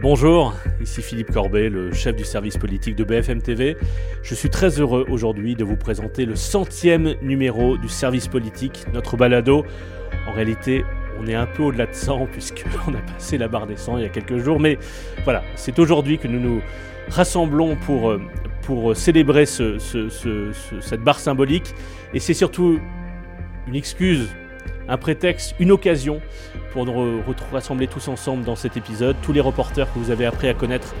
[0.00, 3.76] Bonjour, ici Philippe Corbet, le chef du service politique de BFM TV.
[4.22, 9.16] Je suis très heureux aujourd'hui de vous présenter le centième numéro du service politique, notre
[9.16, 9.64] balado.
[10.28, 10.84] En réalité,
[11.18, 14.02] on est un peu au-delà de 100 puisqu'on a passé la barre des 100 il
[14.04, 14.60] y a quelques jours.
[14.60, 14.78] Mais
[15.24, 16.62] voilà, c'est aujourd'hui que nous nous
[17.08, 19.78] rassemblons pour, euh, célébrer ce,
[20.80, 21.74] cette barre symbolique.
[22.14, 22.78] Et c'est surtout
[23.66, 24.28] une excuse
[24.88, 26.20] un prétexte, une occasion
[26.72, 29.16] pour nous rassembler tous ensemble dans cet épisode.
[29.22, 30.94] Tous les reporters que vous avez appris à connaître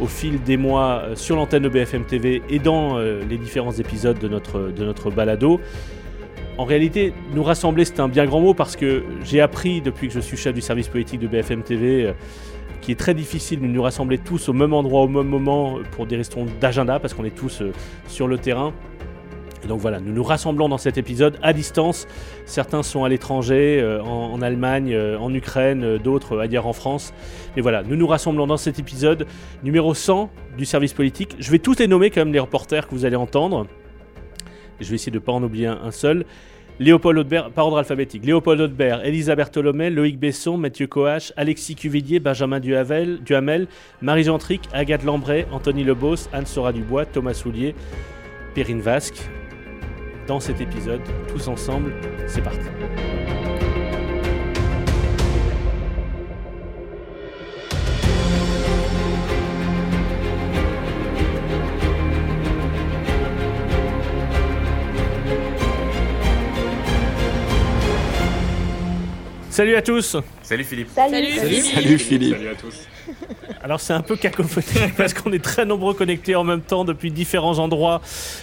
[0.00, 3.72] au fil des mois euh, sur l'antenne de BFM TV et dans euh, les différents
[3.72, 5.60] épisodes de notre, balado.
[6.58, 10.14] En réalité, nous rassembler, c'est un bien grand mot parce que j'ai appris depuis que
[10.14, 12.12] je suis chef du service politique de BFM TV euh,
[12.80, 16.06] qu'il est très difficile de nous rassembler tous au même endroit, au même moment, pour
[16.06, 17.62] des raisons d'agenda, parce qu'on est tous
[18.08, 18.72] sur le terrain
[19.68, 22.06] donc voilà, nous nous rassemblons dans cet épisode à distance.
[22.44, 27.14] Certains sont à l'étranger, euh, en, Allemagne, euh, en Ukraine, euh, d'autres ailleurs en France.
[27.56, 29.26] Mais voilà, nous nous rassemblons dans cet épisode
[29.62, 31.36] numéro 100 du service politique.
[31.38, 33.66] Je vais tous les nommer comme les reporters que vous allez entendre.
[34.80, 36.24] Je vais essayer de ne pas en oublier un, seul.
[36.80, 38.24] Léopold Audebert, par ordre alphabétique.
[38.26, 43.68] Léopold Audebert, Elisa Bertholomé, Loïc Besson, Mathieu Coache, Alexis Cuvillier, Benjamin Duhamel, Duhamel
[44.02, 47.76] Marie Gentric, Agathe Lambray, Anthony Lebos, Anne Sora Dubois, Thomas Soulier,
[48.54, 49.28] Perrine Vasque,
[50.26, 51.94] dans cet épisode, tous ensemble.
[52.26, 52.68] C'est parti.
[69.54, 70.16] Salut à tous.
[70.42, 70.88] Salut Philippe.
[70.92, 71.98] Salut, Salut.
[71.98, 72.34] Philippe.
[72.34, 72.74] Salut à tous.
[73.62, 77.12] Alors c'est un peu cacophonique parce qu'on est très nombreux connectés en même temps depuis
[77.12, 78.02] différents endroits,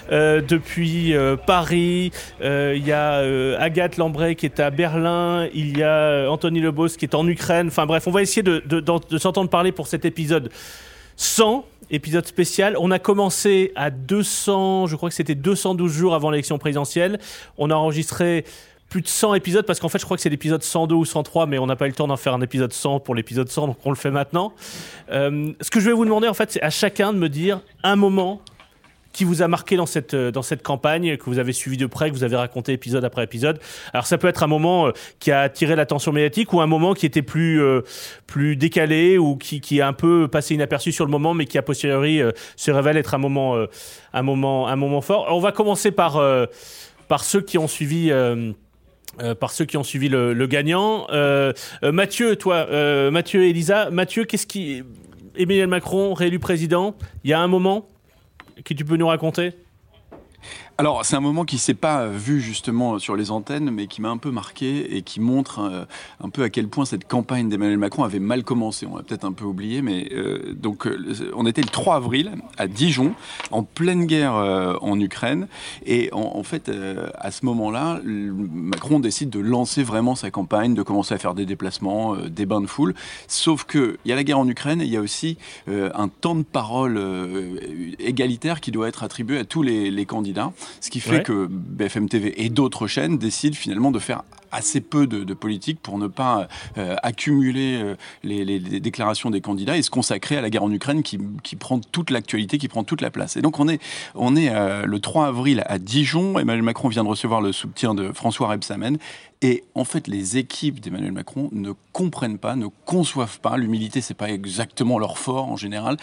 [0.09, 3.18] euh, depuis euh, Paris, euh, il y a
[3.59, 7.68] Agathe Lambray qui est à Berlin, il y a Anthony Lebos qui est en Ukraine,
[7.68, 10.50] enfin bref, on va essayer de, de s'entendre parler pour cet épisode
[11.18, 12.78] 100, épisode spécial.
[12.80, 17.19] On a commencé à 200, je crois que c'était 212 jours avant l'élection présidentielle,
[17.58, 18.46] on a enregistré
[18.91, 21.46] plus de 100 épisodes parce qu'en fait je crois que c'est l'épisode 102 ou 103
[21.46, 23.68] mais on n'a pas eu le temps d'en faire un épisode 100 pour l'épisode 100
[23.68, 24.53] donc on le fait maintenant.
[25.12, 27.62] Euh, ce que je vais vous demander en fait c'est à chacun de me dire
[27.84, 28.41] un moment
[29.13, 31.85] qui vous a marqué dans cette, euh, dans cette campagne, que vous avez suivi de
[31.85, 33.59] près, que vous avez raconté épisode après épisode.
[33.94, 36.94] Alors ça peut être un moment euh, qui a attiré l'attention médiatique ou un moment
[36.94, 37.62] qui était plus,
[38.28, 41.58] plus décalé ou qui, qui a un peu passé inaperçu sur le moment mais qui
[41.58, 42.22] a posteriori
[42.58, 43.58] se révèle être un moment,
[44.13, 45.28] un moment, un moment fort.
[45.29, 46.22] on va commencer par,
[47.08, 48.12] par ceux qui ont suivi...
[49.19, 51.05] Euh, par ceux qui ont suivi le, gagnant.
[51.11, 51.51] Euh,
[51.83, 52.66] euh, Mathieu, toi,
[53.11, 54.83] Mathieu et Elisa, Mathieu, qu'est-ce qui.
[55.35, 57.88] Emmanuel Macron, réélu président, il y a un moment
[58.66, 59.53] que tu peux nous raconter?
[60.78, 64.09] Alors, c'est un moment qui s'est pas vu justement sur les antennes, mais qui m'a
[64.09, 65.86] un peu marqué et qui montre euh,
[66.24, 68.88] un, peu à quel point cette campagne d'Emmanuel Macron avait mal commencé.
[68.88, 72.32] On l'a peut-être un peu oublié, mais euh, donc euh, on était le 3 avril
[72.58, 73.14] à Dijon,
[73.52, 75.48] en pleine guerre en Ukraine,
[75.86, 76.72] et en, fait,
[77.16, 81.46] à ce moment-là, Macron décide de lancer vraiment sa campagne, de commencer à faire des
[81.46, 82.96] déplacements, des bains de foule.
[83.28, 86.36] Sauf que il y a la guerre en Ukraine, il y a aussi un temps
[86.36, 87.00] de parole
[88.00, 90.52] égalitaire qui doit être attribué à tous les candidats.
[90.79, 95.07] Ce qui fait que BFM TV et d'autres chaînes décident finalement de faire assez peu
[95.07, 96.47] de, politique pour ne pas
[96.78, 101.03] euh, accumuler euh, les, déclarations des candidats et se consacrer à la guerre en Ukraine
[101.03, 101.17] qui,
[101.56, 103.38] prend toute l'actualité, qui prend toute la place.
[103.38, 103.81] Et donc on est,
[104.13, 106.38] on est euh, le 3 avril à Dijon.
[106.38, 108.97] Emmanuel Macron vient de recevoir le soutien de François Rebsamen.
[109.44, 114.13] Et en fait, les équipes d'Emmanuel Macron ne comprennent pas, ne conçoivent pas, l'humilité, c'est
[114.13, 115.97] pas exactement leur fort en général,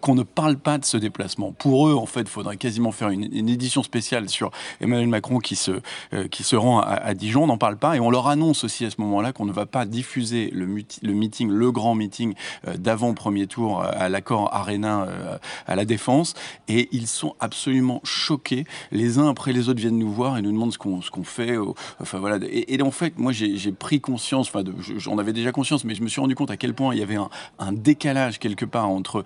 [0.00, 1.52] qu'on ne parle pas de ce déplacement.
[1.52, 4.50] Pour eux, en fait, il faudrait quasiment faire une, édition spéciale sur
[4.80, 5.80] Emmanuel Macron qui se,
[6.32, 7.44] qui se rend à, à Dijon.
[7.44, 9.66] On n'en parle pas et on leur annonce aussi à ce moment-là qu'on ne va
[9.66, 12.34] pas diffuser le, meeting, le grand meeting
[12.66, 16.34] euh, d'avant premier tour euh, à l'accord Arena euh, à la Défense.
[16.68, 18.64] Et ils sont absolument choqués.
[18.92, 21.56] Les uns après les autres viennent nous voir et nous demandent ce qu'on qu'on fait.
[22.00, 22.38] Enfin voilà.
[22.50, 24.48] Et, en fait, moi j'ai pris conscience.
[24.48, 24.62] Enfin,
[24.96, 27.02] j'en avais déjà conscience, mais je me suis rendu compte à quel point il y
[27.02, 27.28] avait un,
[27.72, 29.24] décalage quelque part entre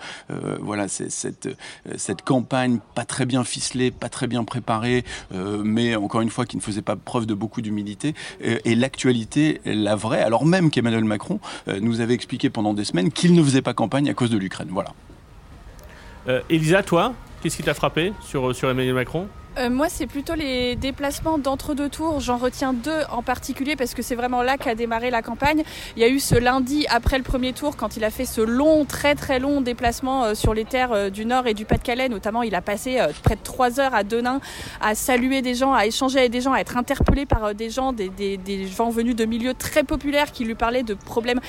[0.60, 1.48] voilà cette
[1.96, 6.56] cette campagne pas très bien ficelée, pas très bien préparée, mais encore une fois qui
[6.56, 8.14] ne faisait pas preuve de beaucoup d'humilité
[8.64, 13.34] l'actualité, la vraie, alors même qu'Emmanuel Macron euh, nous avait expliqué pendant des semaines qu'il
[13.34, 14.68] ne faisait pas campagne à cause de l'Ukraine.
[14.70, 14.92] Voilà.
[16.28, 19.28] Euh, Elisa, toi, qu'est-ce qui t'a frappé sur, sur Emmanuel Macron?
[19.56, 22.18] Euh, moi, c'est plutôt les déplacements d'entre-deux tours.
[22.20, 25.62] J'en retiens deux en particulier parce que c'est vraiment là qu'a démarré la campagne.
[25.96, 28.40] Il y a eu ce lundi après le premier tour quand il a fait ce
[28.40, 32.08] long, très très long déplacement euh, sur les terres euh, du Nord et du Pas-de-Calais.
[32.08, 34.40] Notamment, il a passé près de trois heures à Denain
[34.80, 37.92] à saluer des gens, à échanger avec des gens, à être interpellé par des gens,
[37.92, 41.40] des, gens venus de milieux très populaires qui lui parlaient de problèmes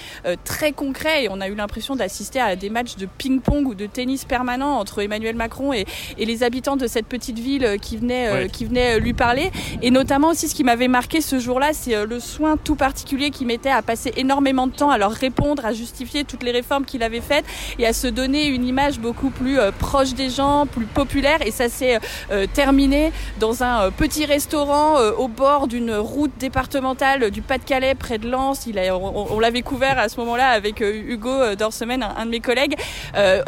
[0.44, 1.26] très concrets.
[1.26, 4.78] Et on a eu l'impression d'assister à des matchs de ping-pong ou de tennis permanent
[4.78, 5.86] entre Emmanuel Macron et,
[6.18, 9.52] et les habitants de cette petite ville qui qui venait, euh, qui euh, lui parler.
[9.82, 13.30] Et notamment aussi, ce qui m'avait marqué ce jour-là, c'est euh, le soin tout particulier
[13.30, 16.86] qu'il mettait à passer énormément de temps à leur répondre, à justifier toutes les réformes
[16.86, 17.46] qu'il avait faites
[17.80, 21.40] et à se donner une image beaucoup plus proche des gens, plus populaire.
[21.46, 22.00] Et ça s'est
[22.54, 28.66] terminé dans un petit restaurant au bord d'une route départementale du Pas-de-Calais, près de Lens.
[28.68, 32.40] Il a, on, l'avait couvert à ce moment-là avec Hugo Dorsemen, un, un, de mes
[32.40, 32.76] collègues.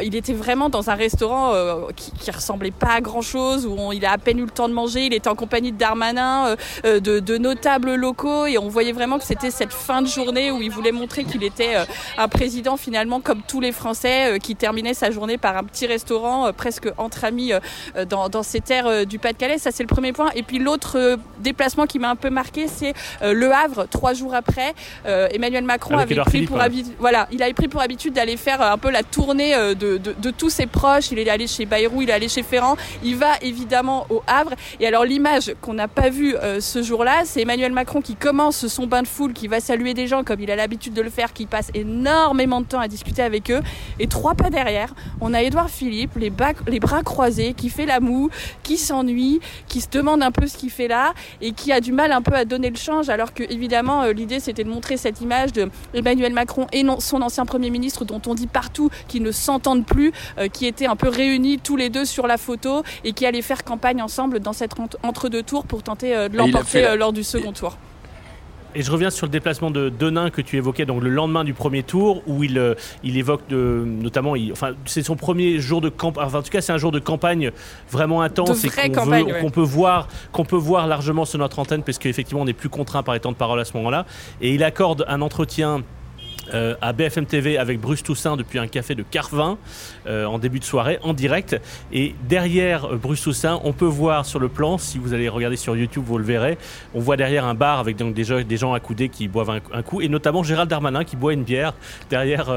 [0.03, 1.53] il était vraiment dans un restaurant
[1.95, 4.69] qui, qui ressemblait pas à grand-chose, où on, il a à peine eu le temps
[4.69, 5.05] de manger.
[5.05, 6.55] Il était en compagnie de Darmanin, euh,
[6.85, 10.61] euh, de, notables locaux, et on voyait vraiment que c'était cette fin de journée où
[10.61, 11.85] il voulait montrer qu'il était euh,
[12.17, 16.51] un président finalement comme tous les Français, qui terminait sa journée par un petit restaurant
[16.53, 17.51] presque entre amis
[18.09, 19.57] dans, dans ces terres du Pas-de-Calais.
[19.57, 20.29] Ça c'est le premier point.
[20.35, 23.87] Et puis l'autre déplacement qui m'a un peu marqué, c'est Le Havre.
[23.89, 24.73] Trois jours après,
[25.05, 28.77] Emmanuel Macron avait pris pour habitude, voilà, il avait pris pour habitude d'aller faire un
[28.77, 31.11] peu la tournée de, de, de tous ses proches.
[31.11, 32.77] Il est allé chez Bayrou, il est allé chez Ferrand.
[33.03, 34.21] Il va évidemment au
[34.79, 38.67] Et alors l'image qu'on n'a pas vue euh, ce jour-là, c'est Emmanuel Macron qui commence
[38.67, 41.09] son bain de foule, qui va saluer des gens comme il a l'habitude de le
[41.09, 43.61] faire, qui passe énormément de temps à discuter avec eux.
[43.99, 46.31] Et trois pas derrière, on a Édouard Philippe, les,
[46.67, 48.29] les bras croisés, qui fait la moue,
[48.63, 51.93] qui s'ennuie, qui se demande un peu ce qu'il fait là et qui a du
[51.93, 54.97] mal un peu à donner le change, alors que évidemment euh, l'idée c'était de montrer
[54.97, 59.23] cette image de Emmanuel Macron et son ancien Premier ministre dont on dit partout qu'ils
[59.23, 62.83] ne s'entendent plus, euh, qui étaient un peu réunis tous les deux sur la photo
[63.05, 64.73] et qui allaient faire campagne ensemble dans cette
[65.03, 67.77] entre-deux tours pour tenter euh, de l'emporter euh, lors du second tour.
[68.75, 71.53] Et je reviens sur le déplacement de Denain que tu évoquais, donc le lendemain du
[71.53, 75.89] premier tour, où il, euh, il évoque de, notamment, enfin, c'est son premier jour de
[75.89, 77.51] campagne, enfin, en tout cas, c'est un jour de campagne
[77.89, 82.41] vraiment intense et qu'on peut voir, qu'on peut voir largement sur notre antenne, parce qu'effectivement,
[82.41, 84.05] on n'est plus contraint par les temps de parole à ce moment-là.
[84.41, 85.83] Et il accorde un entretien
[86.53, 89.57] euh, à BFM TV avec Bruce Toussaint depuis un café de Carvin
[90.05, 91.59] euh, en début de soirée en direct.
[91.91, 95.57] Et derrière euh, Bruce Toussaint, on peut voir sur le plan, si vous allez regarder
[95.57, 96.57] sur YouTube, vous le verrez,
[96.93, 99.81] on voit derrière un bar avec donc des, gens, des gens accoudés qui boivent un,
[99.81, 101.73] coup, et notamment Gérald Darmanin qui boit une bière
[102.09, 102.49] derrière,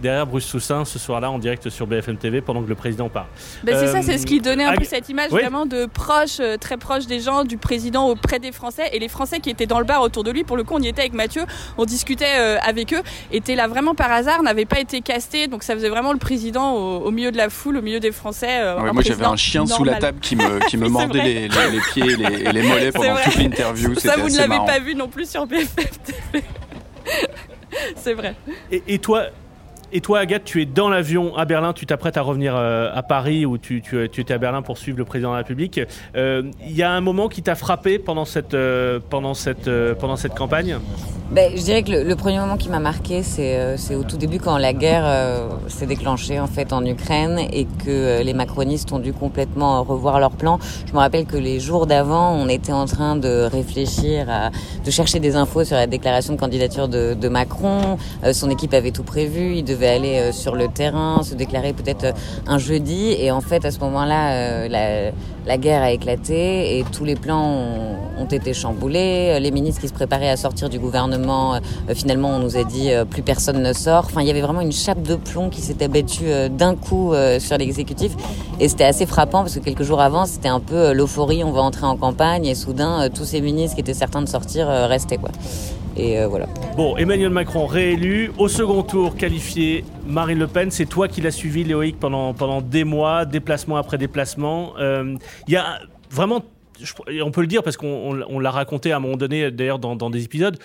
[0.00, 3.26] derrière Bruce Toussaint ce soir-là en direct sur BFM TV pendant que le président parle.
[3.64, 6.76] Ben c'est ça, c'est ce qui donnait un peu cette image vraiment de proche, très
[6.76, 9.84] proche des gens, du président auprès des Français, et les Français qui étaient dans le
[9.84, 10.44] bar autour de lui.
[10.44, 11.42] Pour le coup, on y était avec Mathieu,
[11.76, 12.24] on discutait
[12.62, 16.12] avec eux était là vraiment par hasard, n'avait pas été casté, donc ça faisait vraiment
[16.12, 18.60] le président au, milieu de la foule, au milieu des Français.
[18.60, 21.80] Euh, moi j'avais un chien sous la table qui me, qui me mordait les, les,
[21.92, 23.94] pieds et les, les mollets pendant toute l'interview.
[23.96, 25.84] Ça, vous ne l'avez pas vu non plus sur BFM
[26.32, 26.44] TV.
[27.96, 28.34] C'est vrai.
[28.70, 29.26] Et, et, toi,
[29.92, 33.02] et toi, Agathe, tu es dans l'avion à Berlin, tu t'apprêtes à revenir euh, à
[33.02, 35.80] Paris où tu, tu, tu, étais à Berlin pour suivre le président de la République.
[36.16, 40.16] Euh, il y a un moment qui t'a frappé pendant cette, euh, pendant cette, pendant
[40.16, 40.78] cette campagne?
[41.30, 44.58] Ben, Je dirais que le, premier moment qui m'a marqué, c'est au tout début quand
[44.58, 45.06] la guerre
[45.68, 50.30] s'est déclenchée en, fait, en Ukraine et que les macronistes ont dû complètement revoir leur
[50.30, 50.58] plan.
[50.86, 54.50] Je me rappelle que les jours d'avant, on était en train de réfléchir, à,
[54.84, 57.98] de chercher des infos sur la déclaration de candidature de, de Macron.
[58.32, 59.56] son équipe avait tout prévu.
[59.56, 62.12] Il devait aller euh, sur le terrain, se déclarer peut-être euh,
[62.46, 63.14] un jeudi.
[63.18, 65.12] Et en fait, à ce moment-là, euh,
[65.46, 69.38] la, guerre a éclaté et tous les plans ont, ont, été chamboulés.
[69.40, 71.60] Les ministres qui se préparaient à sortir du gouvernement,
[71.94, 74.04] finalement, on nous a dit plus personne ne sort.
[74.06, 77.56] Enfin, il y avait vraiment une chape de plomb qui s'était abattue d'un coup sur
[77.58, 78.12] l'exécutif.
[78.58, 81.62] Et c'était assez frappant parce que quelques jours avant, c'était un peu l'euphorie, on va
[81.62, 82.44] entrer en campagne.
[82.44, 85.18] Et soudain, tous ces ministres qui étaient certains de sortir restaient.
[85.18, 85.30] Quoi.
[85.96, 86.46] Et euh, voilà.
[86.76, 91.30] Bon, Emmanuel Macron réélu, au second tour qualifié Marine Le Pen, c'est toi qui l'as
[91.30, 94.74] suivi Léoïc pendant, pendant des mois, déplacement après déplacement.
[94.78, 95.16] Euh,
[95.48, 96.44] il y a vraiment,
[97.22, 100.10] on peut le dire parce qu'on l'a raconté à un moment donné d'ailleurs dans, dans
[100.10, 100.58] des épisodes,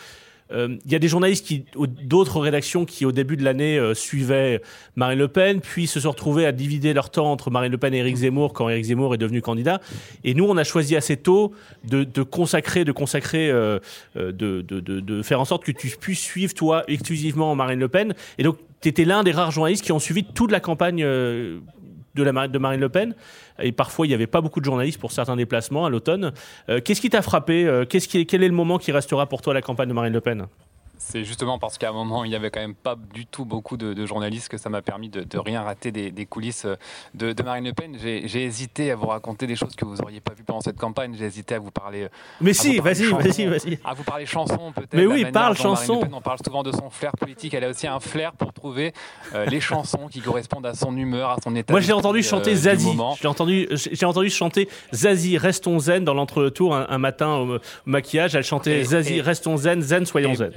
[0.51, 1.65] il euh, y a des journalistes qui,
[2.03, 4.62] d'autres rédactions qui au début de l'année euh, suivaient
[4.96, 7.93] Marine Le Pen, puis se sont retrouvés à diviser leur temps entre Marine Le Pen
[7.93, 9.81] et Éric Zemmour quand Éric Zemmour est devenu candidat.
[10.24, 11.53] Et nous, on a choisi assez tôt
[11.84, 13.79] de, consacrer, de consacrer, euh,
[14.15, 18.13] de, faire en sorte que tu puisses suivre toi exclusivement Marine Le Pen.
[18.38, 21.05] Et donc, tu étais l'un des rares journalistes qui ont suivi toute la campagne
[22.15, 23.15] de, Marine Le Pen.
[23.60, 26.32] Et parfois, il n'y avait pas beaucoup de journalistes pour certains déplacements à l'automne.
[26.70, 29.62] Euh, qu'est-ce qui t'a frappé euh, Quel est le moment qui restera pour toi la
[29.62, 30.48] campagne de Marine Le Pen?
[31.03, 33.75] C'est justement parce qu'à un moment, il n'y avait quand même pas du tout beaucoup
[33.75, 36.67] de, journalistes que ça m'a permis de, rien rater des, coulisses
[37.15, 37.98] de, Marine Le Pen.
[38.00, 41.15] J'ai hésité à vous raconter des choses que vous n'auriez pas vues pendant cette campagne.
[41.17, 42.08] J'ai hésité à vous parler.
[42.39, 43.79] Mais si, vas-y, vas-y, vas-y.
[43.84, 44.93] À vous parler chansons, peut-être.
[44.93, 46.01] Mais oui, parle chanson.
[46.13, 47.53] on parle souvent de son flair politique.
[47.53, 48.93] Elle a aussi un flair pour trouver
[49.34, 51.74] euh, les chansons qui correspondent à son humeur, à son état.
[51.74, 52.98] Moi, j'ai entendu chanter euh, Zazie.
[53.20, 58.36] J'ai entendu, j'ai entendu chanter Zazie, restons zen dans l'entre-tour un, matin au, maquillage.
[58.36, 60.51] Elle chantait Zazie, restons zen, zen, soyons zen.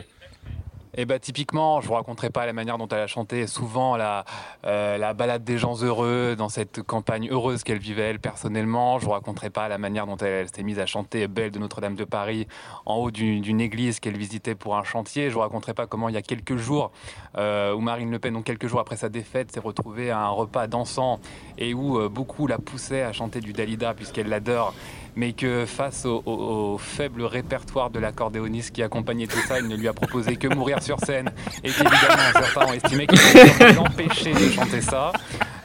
[0.97, 4.25] Et bah, typiquement, je vous raconterai pas la manière dont elle a chanté souvent la,
[4.65, 9.01] euh, la balade des gens heureux dans cette campagne heureuse qu'elle vivait elle personnellement.
[9.01, 11.97] Je vous raconterai pas la manière dont elle, s'est mise à chanter Belle de Notre-Dame
[11.97, 12.47] de Paris
[12.87, 15.31] en haut d'une église qu'elle visitait pour un chantier.
[15.31, 16.93] Je vous raconterai pas comment il y a quelques jours
[17.37, 20.29] euh, où Marine Le Pen, donc quelques jours après sa défaite, s'est retrouvée à un
[20.29, 21.19] repas dansant
[21.59, 24.75] et où euh, beaucoup la poussaient à chanter du Dalida puisqu'elle l'adore
[25.17, 29.89] mais que face au, faible répertoire de l'accordéoniste qui accompagnait tout ça, il ne lui
[29.89, 31.31] a proposé que mourir sur scène,
[31.63, 35.13] et qu'évidemment certains ont estimé qu'il allait l'empêcher de chanter ça.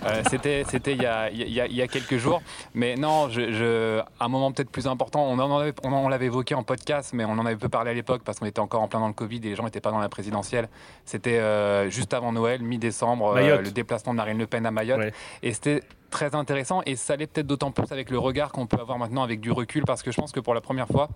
[0.06, 2.42] Euh, c'était c'était il, il, y a quelques jours.
[2.74, 6.64] Mais non, je, un moment peut-être plus important, on, en avait, on, l'avait évoqué en
[6.64, 9.00] podcast, mais on en avait peu parlé à l'époque parce qu'on était encore en plein
[9.00, 10.70] dans le Covid et les gens n'étaient pas dans la présidentielle.
[11.06, 15.14] C'était euh, juste avant Noël, mi-décembre, euh, le déplacement de Marine Le Pen à Mayotte.
[15.44, 18.80] Et c'était très intéressant et ça l'est peut-être d'autant plus avec le regard qu'on peut
[18.80, 21.10] avoir maintenant avec du recul parce que je pense que pour la première fois,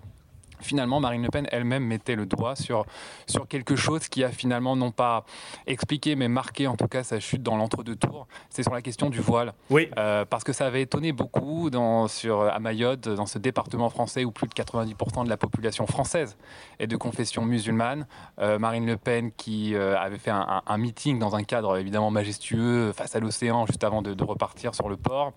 [0.60, 2.86] finalement, Marine Le Pen elle-même mettait le doigt sur,
[3.26, 5.24] sur quelque chose qui a finalement non pas
[5.66, 8.26] expliqué, mais marqué en tout cas sa chute dans l'entre-deux tours.
[8.50, 9.52] C'est sur la question du voile.
[9.70, 9.88] Oui.
[9.98, 14.24] Euh, parce que ça avait étonné beaucoup dans, sur, à Mayotte, dans ce département français
[14.24, 16.36] où plus de 90% de la population française
[16.78, 18.06] est de confession musulmane.
[18.38, 22.92] Euh, Marine Le Pen qui euh, avait fait un, meeting dans un cadre évidemment majestueux
[22.92, 25.32] face à l'océan juste avant de, repartir sur le port.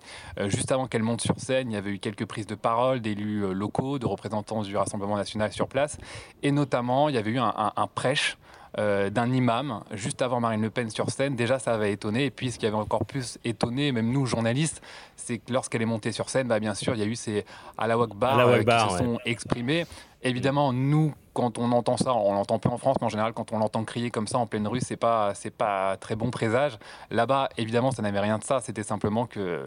[0.46, 3.54] juste avant qu'elle monte sur scène, il y avait eu quelques prises de parole d'élus
[3.54, 5.98] locaux, de représentants du Rassemblement national sur place.
[6.44, 8.38] Et notamment, il y avait eu un, prêche
[8.78, 11.36] euh, d'un imam juste avant Marine Le Pen sur scène.
[11.36, 12.26] Déjà, ça avait étonné.
[12.26, 14.82] Et puis, ce qui avait encore plus étonné, même nous, journalistes,
[15.16, 17.46] c'est que lorsqu'elle est montée sur scène, bah, bien sûr, il y a eu ces
[17.78, 19.86] Allah Akbar, euh, qui se sont exprimés.
[20.24, 23.54] Évidemment, nous, quand on entend ça, on l'entend peu en France, mais en général, quand
[23.54, 26.80] on l'entend crier comme ça en pleine rue, c'est pas, c'est pas très bon présage.
[27.12, 28.60] Là-bas, évidemment, ça n'avait rien de ça.
[28.60, 29.64] C'était simplement que euh,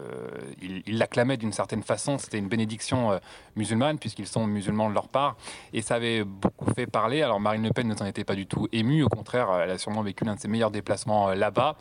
[0.61, 2.17] il l'acclamaient d'une certaine façon.
[2.17, 3.19] C'était une bénédiction euh,
[3.55, 5.37] musulmane, puisqu'ils sont musulmans de leur part,
[5.71, 7.21] et ça avait beaucoup fait parler.
[7.21, 9.03] Alors Marine Le Pen ne s'en était pas du tout émue.
[9.03, 11.77] Au contraire, elle a sûrement vécu l'un de ses meilleurs déplacements euh, là-bas.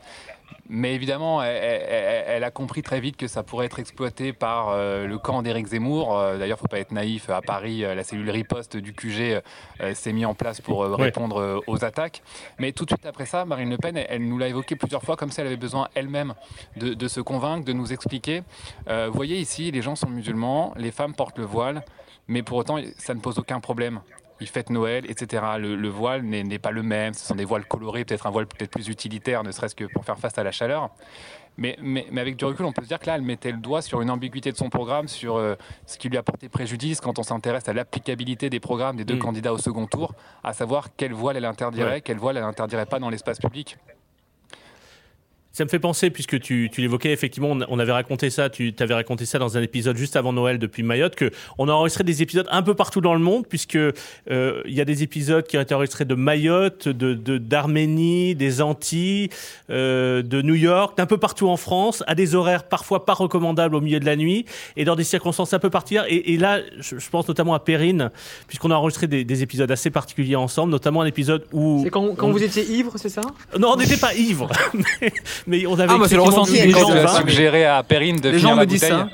[0.73, 5.19] Mais évidemment, elle, a compris très vite que ça pourrait être exploité par euh, le
[5.19, 6.17] camp d'Éric Zemmour.
[6.17, 7.29] Euh, d'ailleurs, il ne faut pas être naïf.
[7.29, 9.43] À Paris, euh, la cellule riposte du QG
[9.95, 12.23] s'est mise en place pour répondre aux attaques.
[12.61, 15.17] Mais tout de suite après ça, Marine Le Pen, elle, nous l'a évoqué plusieurs fois,
[15.17, 16.35] comme si elle avait besoin elle-même
[16.77, 18.43] de, de, se convaincre, de nous expliquer.
[18.87, 21.83] vous voyez ici, les gens sont musulmans, les femmes portent le voile,
[22.31, 24.01] mais pour autant, ça ne pose aucun problème
[24.41, 25.43] ils fêtent Noël, etc.
[25.59, 28.71] Le, voile n'est pas le même, ce sont des voiles colorés, peut-être un voile peut-être
[28.71, 30.91] plus utilitaire, ne serait-ce que pour faire face à la chaleur.
[31.57, 33.83] Mais, mais, avec du recul, on peut se dire que là, elle mettait le doigt
[33.83, 37.19] sur une ambiguïté de son programme, sur euh, ce qui lui a porté préjudice quand
[37.19, 39.21] on s'intéresse à l'applicabilité des programmes des deux mm.
[39.21, 42.99] candidats au second tour, à savoir quelle voile elle interdirait, quelle voile elle interdirait pas
[42.99, 43.77] dans l'espace public.
[45.61, 48.95] Ça me fait penser, puisque tu, tu l'évoquais, effectivement, on, avait raconté ça, tu avais
[48.95, 52.23] raconté ça dans un épisode juste avant Noël depuis Mayotte, que on a enregistré des
[52.23, 53.93] épisodes un peu partout dans le monde, puisque euh,
[54.65, 59.29] il y a des épisodes qui ont été enregistrés de Mayotte, de d'Arménie, des Antilles,
[59.69, 63.75] euh, de New York, d'un peu partout en France, à des horaires parfois pas recommandables
[63.75, 64.47] au milieu de la nuit,
[64.79, 66.07] et dans des circonstances un peu particulières.
[66.09, 68.13] Et, et là, je, pense notamment à Perrine,
[68.47, 71.83] puisqu'on a enregistré des, des, épisodes assez particuliers ensemble, notamment un épisode où...
[71.85, 73.21] C'est quand, quand vous étiez ivre, c'est ça?
[73.59, 74.49] Non, on n'était pas ivre.
[75.51, 77.09] mais on avait ah, c'est le ressenti des gens.
[77.17, 79.09] suggéré à Perrine de les finir gens la me disent ça.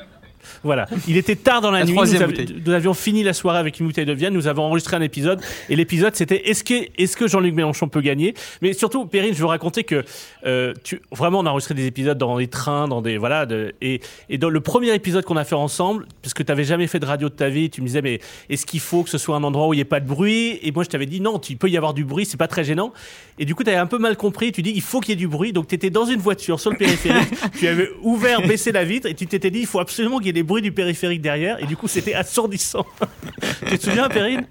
[0.66, 0.86] Voilà.
[1.08, 1.94] Il était tard dans la, nuit.
[1.94, 4.34] Nous, avions fini la soirée avec une bouteille de Vienne.
[4.34, 5.40] Nous avons enregistré un épisode.
[5.70, 8.34] Et l'épisode, c'était est-ce que, est que Jean-Luc Mélenchon peut gagner?
[8.60, 10.04] Mais surtout, Perrine, je veux raconter que
[10.44, 13.16] euh, tu, vraiment, on a enregistré des épisodes dans des trains, dans des.
[13.16, 13.46] Voilà.
[13.80, 16.86] et, et dans le premier épisode qu'on a fait ensemble, parce que tu n'avais jamais
[16.86, 18.20] fait de radio de ta vie, tu me disais, mais
[18.50, 20.58] est-ce qu'il faut que ce soit un endroit où il n'y ait pas de bruit?
[20.62, 22.64] Et moi, je t'avais dit, non, il peut y avoir du bruit, c'est pas très
[22.64, 22.92] gênant.
[23.38, 24.52] Et du coup, tu avais un peu mal compris.
[24.52, 25.52] Tu dis, il faut qu'il y êtes du bruit.
[25.52, 27.28] Donc, tu étais dans une voiture sur le périphérique.
[27.58, 30.30] tu avais ouvert, baissé la vitre et tu t'étais dit, il faut absolument qu'il y
[30.30, 32.86] ait des bruits du périphérique derrière, et du coup, c'était assourdissant.
[33.68, 34.46] tu te souviens, Perrine?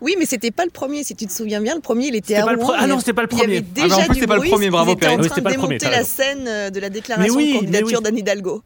[0.00, 1.04] Oui, mais c'était pas le premier.
[1.04, 2.72] Si tu te souviens bien, le premier, il était à Rouen.
[2.76, 3.44] Ah non, c'était pas le premier.
[3.44, 4.70] Il y avait déjà ah, du pas le premier.
[4.70, 5.20] Bravo, Perrine.
[5.20, 8.62] en train de démonter la scène euh, de la déclaration de candidature d'Anne Hidalgo.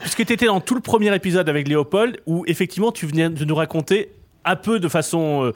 [0.00, 3.44] Puisque tu étais dans tout le premier épisode avec Léopold, où effectivement tu venais de
[3.44, 4.10] nous raconter
[4.44, 5.52] un peu de façon, euh,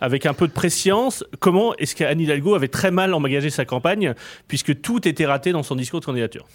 [0.00, 4.14] avec un peu de préscience, comment est-ce qu'Anne Hidalgo avait très mal engagé sa campagne,
[4.48, 6.46] puisque tout était raté dans son discours de candidature.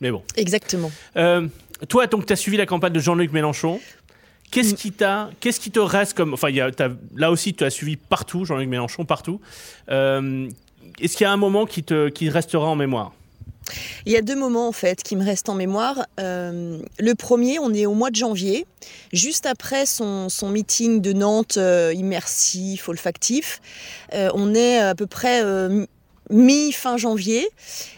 [0.00, 0.22] Mais bon.
[0.36, 0.90] Exactement.
[1.16, 1.46] Euh,
[1.86, 3.80] toi, donc, tu as suivi la campagne de Jean-Luc Mélenchon
[4.50, 6.70] Qu'est-ce qui t'a, qu'est-ce qui te reste comme, enfin, y a,
[7.14, 9.40] là aussi, tu as suivi partout, Jean-Luc Mélenchon partout.
[9.90, 10.48] Euh,
[11.00, 13.12] est-ce qu'il y a un moment qui te, qui restera en mémoire?
[14.06, 16.06] Il y a deux moments en fait qui me restent en mémoire.
[16.18, 18.66] Euh, le premier, on est au mois de janvier,
[19.12, 23.60] juste après son, son meeting de Nantes euh, immersif, olfactif.
[24.14, 25.42] on est à peu près
[26.30, 27.48] mi-fin janvier.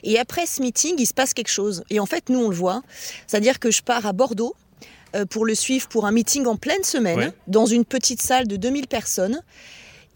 [0.02, 1.84] Et après ce meeting, il se passe quelque chose.
[1.90, 2.82] Et en fait, nous, on le voit.
[3.26, 4.54] C'est-à-dire que je pars à Bordeaux
[5.16, 8.56] euh, pour le suivre pour un meeting en pleine semaine, dans une petite salle de
[8.56, 9.42] 2000 personnes.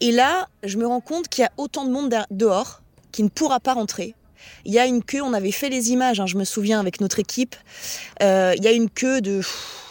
[0.01, 2.81] Et là, je me rends compte qu'il y a autant de monde dehors
[3.11, 4.13] qui ne pourra pas rentrer.
[4.65, 7.01] Il y a une queue, on avait fait les images, hein, je me souviens, avec
[7.01, 7.55] notre équipe.
[8.21, 9.41] Euh, il y a une queue de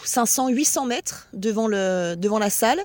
[0.03, 2.81] 500, 800 mètres devant, le, devant la salle.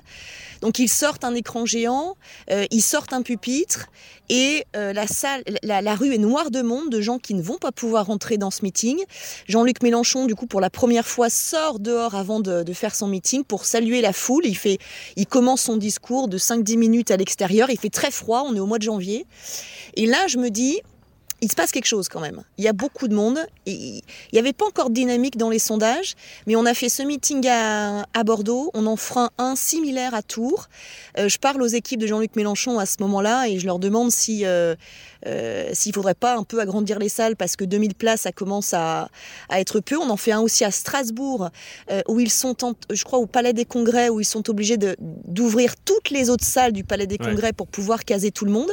[0.61, 2.15] Donc ils sortent un écran géant,
[2.49, 3.87] euh, ils sortent un pupitre
[4.29, 7.57] et euh, la salle, la, rue est noire de monde, de gens qui ne vont
[7.57, 8.97] pas pouvoir rentrer dans ce meeting.
[9.47, 13.07] Jean-Luc Mélenchon, du coup, pour la première fois, sort dehors avant de, de, faire son
[13.07, 14.45] meeting pour saluer la foule.
[14.45, 14.77] Il fait,
[15.17, 17.69] il commence son discours de 5-10 minutes à l'extérieur.
[17.69, 19.25] Il fait très froid, on est au mois de janvier.
[19.95, 20.79] Et là, je me dis,
[21.41, 22.43] il se passe quelque chose quand même.
[22.57, 23.39] Il y a beaucoup de monde.
[23.65, 27.01] il n'y avait pas encore de dynamique dans les sondages, mais on a fait ce
[27.01, 28.69] meeting à, Bordeaux.
[28.75, 30.69] On en fera un similaire à Tours.
[31.17, 34.11] Euh, je parle aux équipes de Jean-Luc Mélenchon à ce moment-là et je leur demande
[34.11, 34.75] si euh,
[35.27, 38.73] euh, s'il faudrait pas un peu agrandir les salles parce que 2000 places, ça commence
[38.73, 39.09] à,
[39.51, 39.97] être peu.
[39.97, 41.49] On en fait un aussi à Strasbourg,
[41.91, 42.55] euh, où ils sont,
[42.91, 46.71] je crois, au Palais des Congrès, où ils sont obligés d'ouvrir toutes les autres salles
[46.71, 48.71] du Palais des Congrès pour pouvoir caser tout le monde.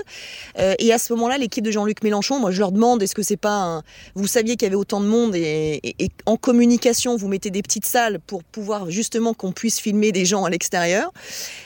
[0.79, 3.37] Et à ce moment-là, l'équipe de Jean-Luc Mélenchon, moi, je leur demande, est-ce que c'est
[3.37, 3.83] pas.
[4.17, 5.81] Vous saviez qu'il y avait autant de monde et,
[6.27, 10.45] en communication, vous mettez des petites salles pour pouvoir justement qu'on puisse filmer des gens
[10.45, 11.13] à l'extérieur.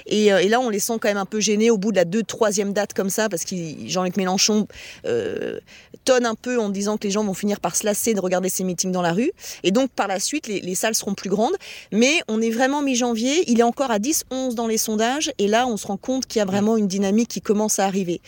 [0.04, 2.22] Et, là, on les sent quand même un peu gênés au bout de la deux,
[2.22, 3.56] troisième date comme ça, parce que
[3.86, 4.68] Jean-Luc Mélenchon
[5.06, 5.60] euh,
[6.04, 8.50] tonne un peu en disant que les gens vont finir par se lasser de regarder
[8.50, 9.32] ces meetings dans la rue.
[9.62, 11.54] Et donc, par la suite, les, salles seront plus grandes.
[11.90, 13.50] Mais on est vraiment mi-janvier.
[13.50, 15.32] Il est encore à 10-11 dans les sondages.
[15.38, 17.86] Et là, on se rend compte qu'il y a vraiment une dynamique qui commence à
[17.86, 18.20] arriver.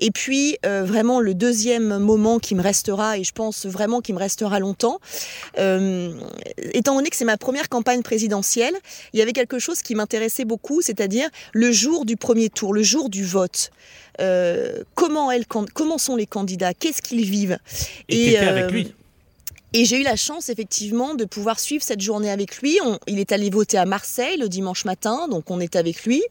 [0.00, 4.14] Et puis, euh, vraiment, le deuxième moment qui me restera, et je pense vraiment qu'il
[4.14, 4.98] me restera longtemps,
[5.58, 6.12] euh,
[6.80, 8.76] étant donné que c'est ma première campagne présidentielle,
[9.12, 12.82] il y avait quelque chose qui m'intéressait beaucoup, c'est-à-dire le jour du premier tour, le
[12.82, 13.70] jour du vote.
[14.20, 17.58] Euh, comment, elle, comment sont les candidats, qu'est-ce qu'ils vivent?
[18.08, 18.94] Et, et avec euh, lui
[19.74, 22.78] et j'ai eu la chance effectivement de pouvoir suivre cette journée avec lui.
[23.06, 26.22] il est allé voter à Marseille le dimanche matin, donc on est avec lui.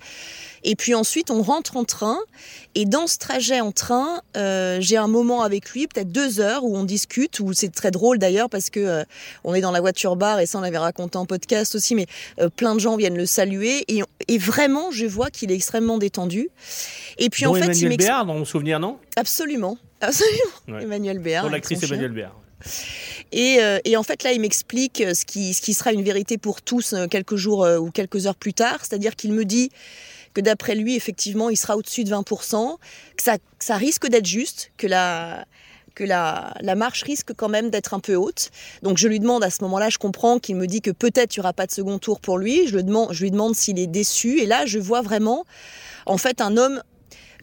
[0.64, 2.18] Et puis ensuite on rentre en train.
[2.74, 6.64] Et dans ce trajet en train, euh, j'ai un moment avec lui, peut-être deux heures,
[6.64, 7.40] où on discute.
[7.40, 9.04] Où c'est très drôle d'ailleurs parce que euh,
[9.44, 11.94] on est dans la voiture bar et ça on l'avait raconté en podcast aussi.
[11.94, 12.08] Mais
[12.40, 16.00] euh, plein de gens viennent le saluer et, et vraiment je vois qu'il est extrêmement
[16.00, 16.50] détendu.
[17.20, 18.98] Et puis en fait, Emmanuel il Béard, dans mon souvenir, non?
[19.16, 20.80] Absolument, absolument.
[20.80, 21.44] Emmanuel Béard.
[21.44, 22.36] Pour l'actrice Emmanuel Béard.
[23.36, 26.62] Euh, et, en fait, là, il m'explique ce qui, ce qui sera une vérité pour
[26.62, 28.80] tous euh, quelques jours euh, ou quelques heures plus tard.
[28.82, 29.70] C'est-à-dire qu'il me dit
[30.34, 32.78] que d'après lui, effectivement, il sera au-dessus de 20%,
[33.18, 35.46] que ça, ça risque d'être juste, que la,
[35.96, 38.52] que la, marche risque quand même d'être un peu haute.
[38.84, 41.40] Donc je lui demande à ce moment-là, je comprends qu'il me dit que peut-être il
[41.40, 42.68] n'y aura pas de second tour pour lui.
[42.68, 44.40] Je, le je lui demande s'il est déçu.
[44.40, 45.44] Et là, je vois vraiment,
[46.06, 46.84] en fait, un homme,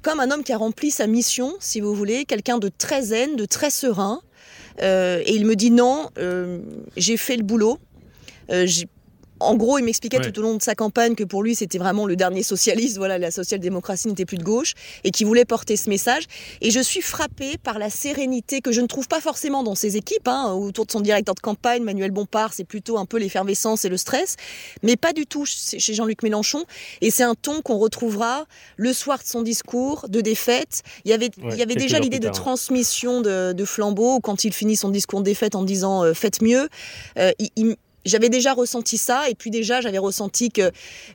[0.03, 3.35] comme un homme qui a rempli sa mission, si vous voulez, quelqu'un de très zen,
[3.35, 4.34] de très serein, euh,
[4.81, 6.59] et il me dit non, euh,
[6.97, 7.79] j'ai fait le boulot.
[8.51, 8.67] Euh,
[9.45, 12.07] en gros, il m'expliquait tout au long de sa campagne que pour lui, c'était vraiment
[12.07, 12.97] le dernier socialiste.
[12.97, 16.25] Voilà, la social-démocratie n'était plus de gauche et qui voulait porter ce message.
[16.61, 19.97] Et je suis frappée par la sérénité que je ne trouve pas forcément dans ses
[19.97, 20.29] équipes.
[20.29, 23.89] Hein, autour de son directeur de campagne, Manuel Bompard, c'est plutôt un peu l'effervescence et
[23.89, 24.37] le stress,
[24.83, 26.65] mais pas du tout chez Jean-Luc Mélenchon.
[27.01, 30.83] Et c'est un ton qu'on retrouvera le soir de son discours de défaite.
[31.05, 34.53] Il y avait, il y avait déjà l'idée de transmission de, de flambeau quand il
[34.53, 36.69] finit son discours de défaite en disant euh, faites mieux.
[37.19, 40.71] Euh, il, j'avais déjà ressenti ça, et puis déjà j'avais ressenti que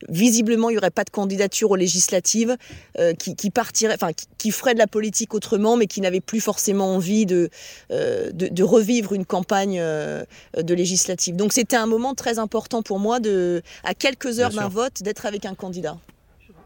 [0.07, 2.57] visiblement il n'y aurait pas de candidature aux législatives
[2.97, 6.41] euh, qui, qui, partirait, enfin qui, ferait de la politique autrement, mais qui n'avait plus
[6.41, 7.49] forcément envie de,
[7.91, 10.23] euh, de, revivre une campagne euh,
[10.57, 11.35] de législative.
[11.35, 15.25] Donc c'était un moment très important pour moi de, à quelques heures d'un vote, d'être
[15.25, 15.97] avec un candidat.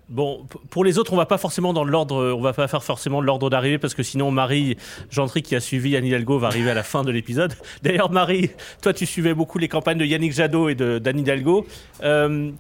[0.10, 3.22] Bon, pour les autres, on va pas forcément dans l'ordre, on va pas faire forcément
[3.22, 4.76] l'ordre d'arrivée parce que sinon Marie
[5.10, 7.54] Gentry qui a suivi Anne Hidalgo va arriver à la fin de l'épisode.
[7.84, 11.66] D'ailleurs, Marie, toi tu suivais beaucoup les campagnes de Yannick Jadot et d'Anne Hidalgo.
[12.04, 12.52] Euh,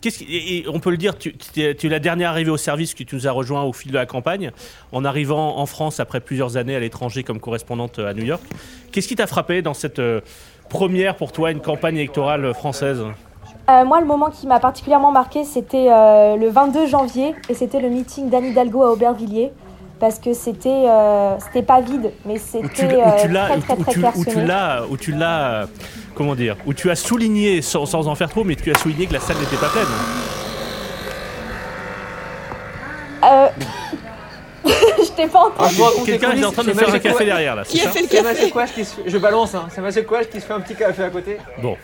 [0.67, 3.31] on peut le dire, tu, es, la dernière arrivée au service que tu nous as
[3.31, 4.51] rejoint au fil de la campagne,
[4.93, 8.43] en arrivant en France après plusieurs années à l'étranger comme correspondante à New York.
[8.93, 10.21] Qu'est-ce qui t'a frappé dans cette euh,
[10.69, 13.03] première pour toi une campagne électorale française?
[13.69, 17.79] Euh, moi, le moment qui m'a particulièrement marqué, c'était euh, le 22 janvier et c'était
[17.79, 19.51] le meeting d'Anne Hidalgo à Aubervilliers.
[19.99, 22.43] parce que c'était euh, c'était pas vide, mais Où tu
[22.75, 24.45] c'était l'as- où tu euh, l'as, très très où très tu- où tu clairsemé.
[24.45, 25.67] l'as, où tu l'as,
[26.13, 29.05] comment dire, où tu as souligné, sans, sans en faire trop, mais tu as souligné
[29.07, 29.85] que la salle n'était pas pleine.
[33.23, 33.47] Euh,
[34.65, 35.75] Je t'ai pas entendu.
[35.81, 37.89] Ah, Quelqu'un est en train de faire un café derrière là, c'est Qui a ça
[37.91, 38.83] fait le C'est café.
[39.05, 39.67] Je balance, hein.
[39.73, 41.37] c'est Mathieu Coix qui se fait un petit café à côté.
[41.61, 41.77] Bon.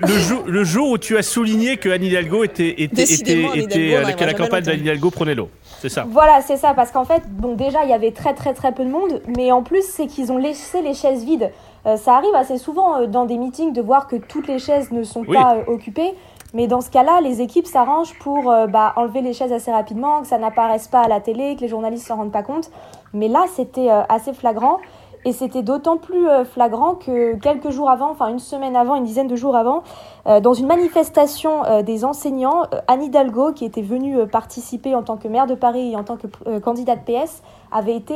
[0.00, 3.58] Le jour, le jour où tu as souligné que Anne Hidalgo était, était, était, Anne
[3.58, 5.50] était, Hidalgo, euh, on que la campagne d'Anne Hidalgo prenait l'eau.
[5.80, 6.04] C'est ça.
[6.08, 8.84] Voilà, c'est ça, parce qu'en fait, bon, déjà, il y avait très très très peu
[8.84, 11.52] de monde, mais en plus, c'est qu'ils ont laissé les chaises vides.
[11.86, 14.90] Euh, ça arrive assez souvent euh, dans des meetings de voir que toutes les chaises
[14.90, 15.36] ne sont Oui.
[15.36, 16.14] pas euh, occupées,
[16.54, 20.26] mais dans ce cas-là, les équipes s'arrangent pour bah, enlever les chaises assez rapidement, que
[20.26, 22.70] ça n'apparaisse pas à la télé, que les journalistes s'en rendent pas compte.
[23.12, 24.78] Mais là, c'était assez flagrant.
[25.28, 29.02] Et c'était d'autant plus euh, flagrant que quelques jours avant, enfin une semaine avant, une
[29.02, 29.82] dizaine de jours avant,
[30.28, 35.02] euh, dans une manifestation euh, des enseignants, euh, Anne Hidalgo, qui était venue participer en
[35.02, 38.14] tant que maire de Paris et en tant que candidate PS, avait été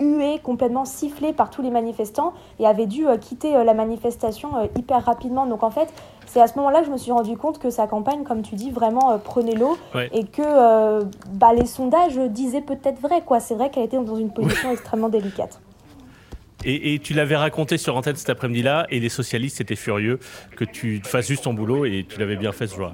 [0.00, 5.44] huée, complètement sifflée par tous les manifestants et avait dû quitter la manifestation hyper rapidement.
[5.46, 5.92] Donc en fait,
[6.26, 8.54] c'est à ce moment-là que je me suis rendu compte que sa campagne, comme tu
[8.54, 10.08] dis, vraiment prenait l'eau Ouais.
[10.14, 13.20] et que bah, les sondages disaient peut-être vrai.
[13.20, 13.38] quoi.
[13.38, 15.60] C'est vrai qu'elle était dans une position extrêmement délicate.
[16.66, 20.18] Et, et tu l'avais raconté sur antenne cet après-midi-là, et les socialistes étaient furieux
[20.56, 22.92] que tu fasses juste ton boulot, et tu l'avais bien fait ce jour-là.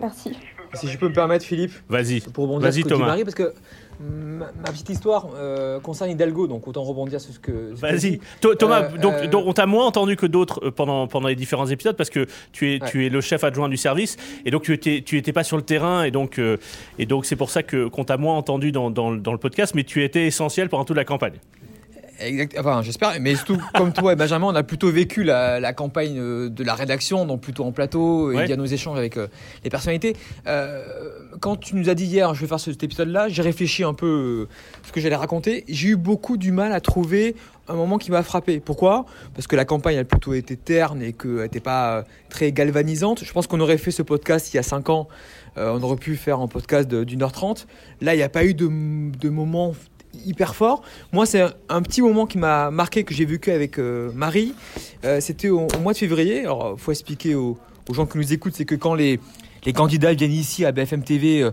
[0.00, 0.32] Merci.
[0.74, 2.20] Si je peux me permettre, Philippe, Vas-y.
[2.20, 3.06] pour rebondir Vas-y, sur ce que dit Thomas.
[3.06, 3.54] Marie, parce que
[4.00, 7.72] ma, ma petite histoire euh, concerne Hidalgo, donc autant rebondir sur ce que.
[7.72, 8.20] Vas-y.
[8.58, 11.68] Thomas, Euh, donc, euh, donc on t'a moins entendu que d'autres pendant, pendant les différents
[11.68, 12.90] épisodes parce que tu es, Ouais.
[12.90, 15.56] tu es le chef adjoint du service et donc tu étais, tu étais pas sur
[15.56, 16.58] le terrain et donc, euh,
[16.98, 19.74] et donc c'est pour ça que, qu'on t'a moins entendu dans, dans, dans le podcast,
[19.74, 21.34] mais tu étais essentiel pendant toute la campagne.
[22.18, 25.72] Exact, enfin j'espère, mais surtout comme toi et Benjamin, on a plutôt vécu la, la
[25.72, 28.46] campagne euh, de la rédaction, donc plutôt en plateau, et Ouais.
[28.46, 29.26] via nos échanges avec euh,
[29.64, 30.16] les personnalités.
[30.46, 30.82] Euh,
[31.40, 34.46] quand tu nous as dit hier, je vais faire cet épisode-là, j'ai réfléchi un peu
[34.48, 34.48] euh,
[34.86, 35.64] ce que j'allais raconter.
[35.68, 37.36] J'ai eu beaucoup du mal à trouver
[37.68, 38.60] un moment qui m'a frappé.
[38.60, 39.04] Pourquoi?
[39.34, 43.24] Parce que la campagne a plutôt été terne et qu'elle n'était pas euh, très galvanisante.
[43.24, 45.08] Je pense qu'on aurait fait ce podcast il y a 5 ans,
[45.58, 47.66] euh, on aurait pu faire un podcast d'une heure trente.
[48.00, 49.74] Là, il n'y a pas eu de, de moment
[50.24, 50.82] hyper fort.
[51.12, 54.54] Moi, c'est un, petit moment qui m'a marqué, que j'ai vécu avec euh, Marie.
[55.04, 56.40] Euh, C'était au, au mois de février.
[56.40, 59.20] Alors, il faut expliquer aux, aux gens qui nous écoutent, c'est que quand les,
[59.64, 61.48] les candidats viennent ici à BFM TV,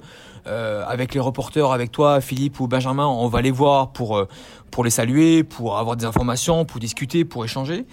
[0.47, 4.25] euh, avec les reporters, avec toi, Philippe ou Benjamin, on va les voir pour,
[4.71, 7.85] pour les saluer, pour avoir des informations, pour discuter, pour échanger.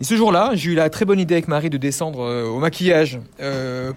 [0.00, 3.20] Et ce jour-là, j'ai eu la très bonne idée avec Marie de descendre au maquillage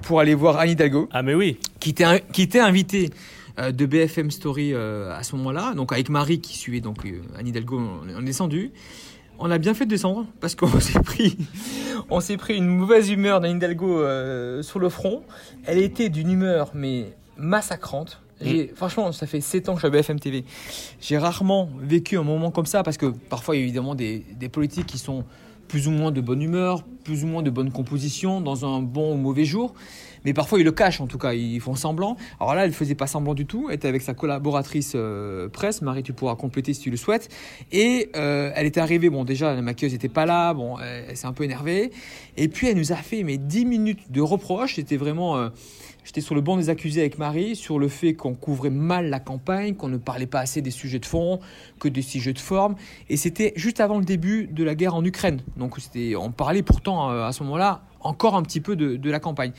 [0.04, 1.58] pour aller voir Anne Hidalgo Ah mais oui.
[1.80, 6.10] qui était, qui était invité euh, de BFM Story euh, à ce moment-là, donc avec
[6.10, 8.72] Marie qui suivait donc euh, Anne Hidalgo, on, est descendu.
[9.40, 11.38] On a bien fait de descendre parce qu'on s'est pris,
[12.10, 15.24] on s'est pris une mauvaise humeur d'Anne Hidalgo euh, sur le front.
[15.66, 18.22] Elle était d'une humeur mais massacrante.
[18.40, 20.46] J'ai- Franchement, ça fait 7 ans que je suis à BFM TV.
[21.02, 24.24] J'ai rarement vécu un moment comme ça parce que parfois il y a évidemment des,
[24.40, 25.24] des politiques qui sont
[25.68, 29.14] plus ou moins de bonne humeur, plus ou moins de bonne composition, dans un bon
[29.14, 29.74] ou mauvais jour.
[30.28, 32.18] Mais parfois ils le cachent en tout cas, ils font semblant.
[32.42, 33.68] Alors là, elle faisait pas semblant du tout.
[33.70, 35.82] Elle était avec sa collaboratrice euh, presse.
[35.82, 37.30] Marie, tu pourras compléter si tu le souhaites.
[37.72, 39.10] Et euh, elle était arrivée.
[39.10, 40.54] Bon, déjà la maquilleuse n'était pas là.
[40.54, 41.92] Bon, elle, s'est un peu énervée.
[42.36, 44.76] Et puis elle nous a fait mais 10 minutes de reproches.
[44.76, 45.38] C'était vraiment.
[45.38, 45.48] euh,
[46.08, 49.20] J'étais sur le banc des accusés avec Marie sur le fait qu'on couvrait mal la
[49.20, 51.42] campagne, qu'on ne parlait pas assez des sujets de fond,
[51.82, 52.76] que des sujets de forme.
[53.10, 55.42] Et c'était juste avant le début de la guerre en Ukraine.
[55.58, 55.76] Donc
[56.18, 59.52] on parlait pourtant euh, à ce moment-là encore un petit peu de, de la campagne.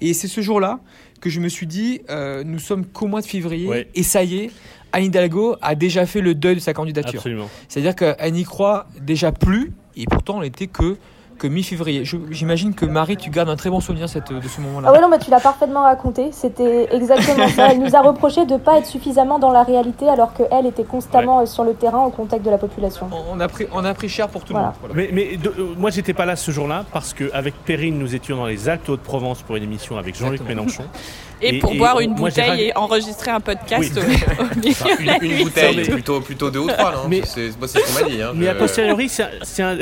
[0.00, 0.78] Et c'est ce jour-là
[1.20, 3.88] que je me suis dit, euh, nous sommes qu'au mois de février, Ouais.
[3.96, 4.50] et ça y est,
[4.92, 7.20] Anne Hidalgo a déjà fait le deuil de sa candidature.
[7.66, 10.98] C'est-à-dire qu'elle n'y croit déjà plus, et pourtant on n'était que,
[11.38, 12.04] que mi-février.
[12.30, 14.88] J'imagine que Marie, tu gardes un très bon souvenir cette, de ce moment-là.
[14.88, 16.30] Ah ouais, non, mais tu l'as parfaitement raconté.
[16.32, 17.68] C'était exactement ça.
[17.72, 20.84] Elle nous a reproché de ne pas être suffisamment dans la réalité alors qu'elle était
[20.84, 23.08] constamment euh, sur le terrain au contact de la population.
[23.32, 24.72] On a pris, on a pris cher pour tout Voilà.
[24.82, 24.96] le monde.
[24.96, 25.10] Voilà.
[25.12, 28.36] Mais, mais de- euh, moi, j'étais pas là ce jour-là parce qu'avec Perrine, nous étions
[28.36, 30.42] dans les Alpes Haute-Provence pour une émission avec Jean-Luc.
[30.46, 30.84] Mélenchon.
[31.42, 34.16] Et, Et- pour et boire une moi, bouteille et enregistrer un podcast Oui.
[34.38, 34.72] au, au milieu
[35.02, 35.44] de la Une nuit.
[35.44, 38.10] bouteille, mais- plutôt, plutôt deux ou trois, non Mais- C'est moi, c'est ce qu'on m'a
[38.10, 38.22] dit.
[38.22, 38.30] Hein.
[38.34, 39.76] Mais Je- a posteriori, c'est c'est un-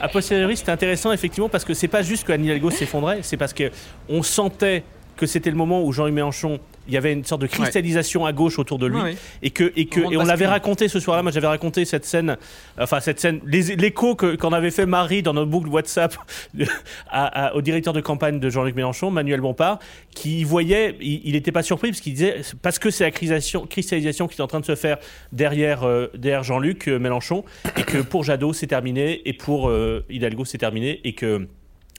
[0.00, 3.36] a posteriori, c'était intéressant effectivement parce que c'est pas juste que Anne Hidalgo s'effondrait, c'est
[3.36, 3.70] parce que
[4.08, 4.84] on sentait
[5.16, 8.32] que c'était le moment où Jean-Luc Mélenchon, il y avait une sorte de cristallisation à
[8.32, 9.00] gauche autour de lui.
[9.00, 11.22] Ouais, et que et que de et on l'avait raconté ce soir-là.
[11.22, 12.36] Moi, j'avais raconté cette scène,
[12.80, 16.16] enfin cette scène, l'écho qu'en avait fait Marie dans notre boucle WhatsApp
[17.10, 19.78] à- à- au directeur de campagne de Jean-Luc Mélenchon, Manuel Bompard,
[20.14, 24.26] qui voyait, il n'était pas surpris parce qu'il disait parce que c'est la cristallisation, cristallisation
[24.28, 24.98] qui est en train de se faire
[25.32, 27.44] derrière euh, derrière Jean-Luc euh, Mélenchon
[27.76, 31.46] et que pour Jadot c'est terminé et pour euh, Hidalgo c'est terminé et que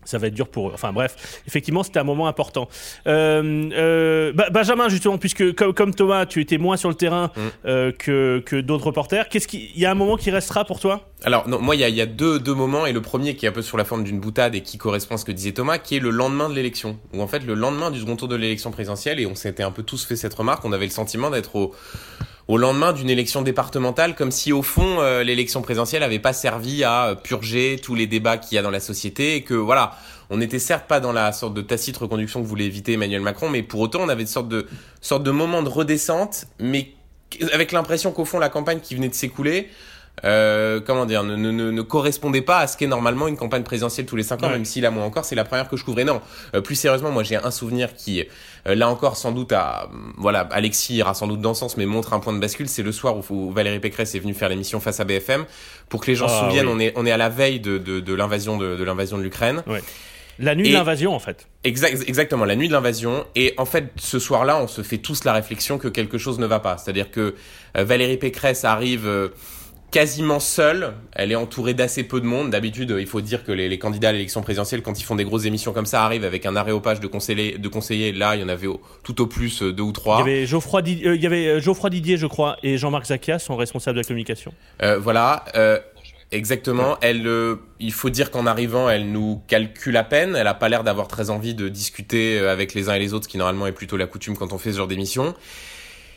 [0.06, 0.72] ça va être dur pour eux.
[0.74, 2.68] Enfin bref, effectivement, c'était un moment important.
[3.08, 7.32] Euh, euh, bah, Benjamin, justement, puisque comme, comme, Thomas, tu étais moins sur le terrain
[7.36, 7.42] mm.
[7.66, 11.10] euh, que, que d'autres reporters, qu'est-ce qu'il y a un moment qui restera pour toi?
[11.24, 13.46] Alors non, moi, il y a, y a deux, deux, moments, et le premier qui
[13.46, 15.52] est un peu sur la forme d'une boutade et qui correspond à ce que disait
[15.52, 18.28] Thomas, qui est le lendemain de l'élection, où en fait le lendemain du second tour
[18.28, 20.92] de l'élection présidentielle, et on s'était un peu tous fait cette remarque, on avait le
[20.92, 21.74] sentiment d'être au
[22.50, 26.84] au lendemain d'une élection départementale, comme si au fond euh, l'élection présidentielle n'avait pas servi
[26.84, 29.96] à purger tous les débats qu'il y a dans la société et que voilà,
[30.32, 33.50] on n'était certes pas dans la sorte de tacite reconduction que voulait éviter Emmanuel Macron,
[33.50, 34.68] mais pour autant on avait une sorte de
[35.00, 36.94] sorte de moment de redescente, mais
[37.54, 39.70] avec l'impression qu'au fond la campagne qui venait de s'écouler
[40.26, 44.06] euh, comment dire, ne, ne, ne, correspondait pas à ce qu'est normalement une campagne présidentielle
[44.06, 46.04] tous les cinq ans, même si là, moi encore, c'est la première que je couvrais.
[46.04, 46.22] Non,
[46.56, 48.24] euh, plus sérieusement, moi j'ai un souvenir qui,
[48.68, 51.86] euh, là encore, sans doute, à, voilà, Alexis ira sans doute dans ce sens, mais
[51.86, 54.80] montre un point de bascule, c'est le soir où, Valérie Pécresse est venue faire l'émission
[54.80, 55.46] face à BFM.
[55.88, 57.78] Pour que les gens se ah, souviennent, on, est, on est à la veille de,
[57.78, 59.64] de, de l'invasion de, de l'invasion de l'Ukraine.
[60.38, 61.48] La nuit de l'invasion, en fait.
[61.66, 63.26] Exact, exactement, la nuit de l'invasion.
[63.36, 66.46] Et en fait, ce soir-là, on se fait tous la réflexion que quelque chose ne
[66.46, 66.78] va pas.
[66.78, 67.36] C'est-à-dire que
[67.76, 69.32] Valérie Pécresse arrive
[69.92, 70.94] quasiment seule.
[71.14, 72.50] Elle est entourée d'assez peu de monde.
[72.50, 75.46] D'habitude, il faut dire que les, candidats à l'élection présidentielle, quand ils font des grosses
[75.46, 77.58] émissions comme ça, arrivent avec un aréopage de conseillers.
[77.58, 78.12] De conseillers.
[78.12, 78.68] Là, il y en avait
[79.04, 80.18] tout au plus euh, deux ou trois.
[80.18, 82.78] Il y avait Geoffroy, Didier, euh, il y avait euh, Geoffroy Didier, je crois, et
[82.78, 84.54] Jean-Marc Zacchia sont responsables de la communication.
[85.00, 85.46] voilà.
[86.32, 86.96] Exactement.
[87.02, 87.28] Elle,
[87.80, 90.36] il faut dire qu'en arrivant, elle nous calcule à peine.
[90.36, 93.24] Elle a pas l'air d'avoir très envie de discuter avec les uns et les autres,
[93.24, 95.34] ce qui normalement est plutôt la coutume quand on fait ce genre d'émission.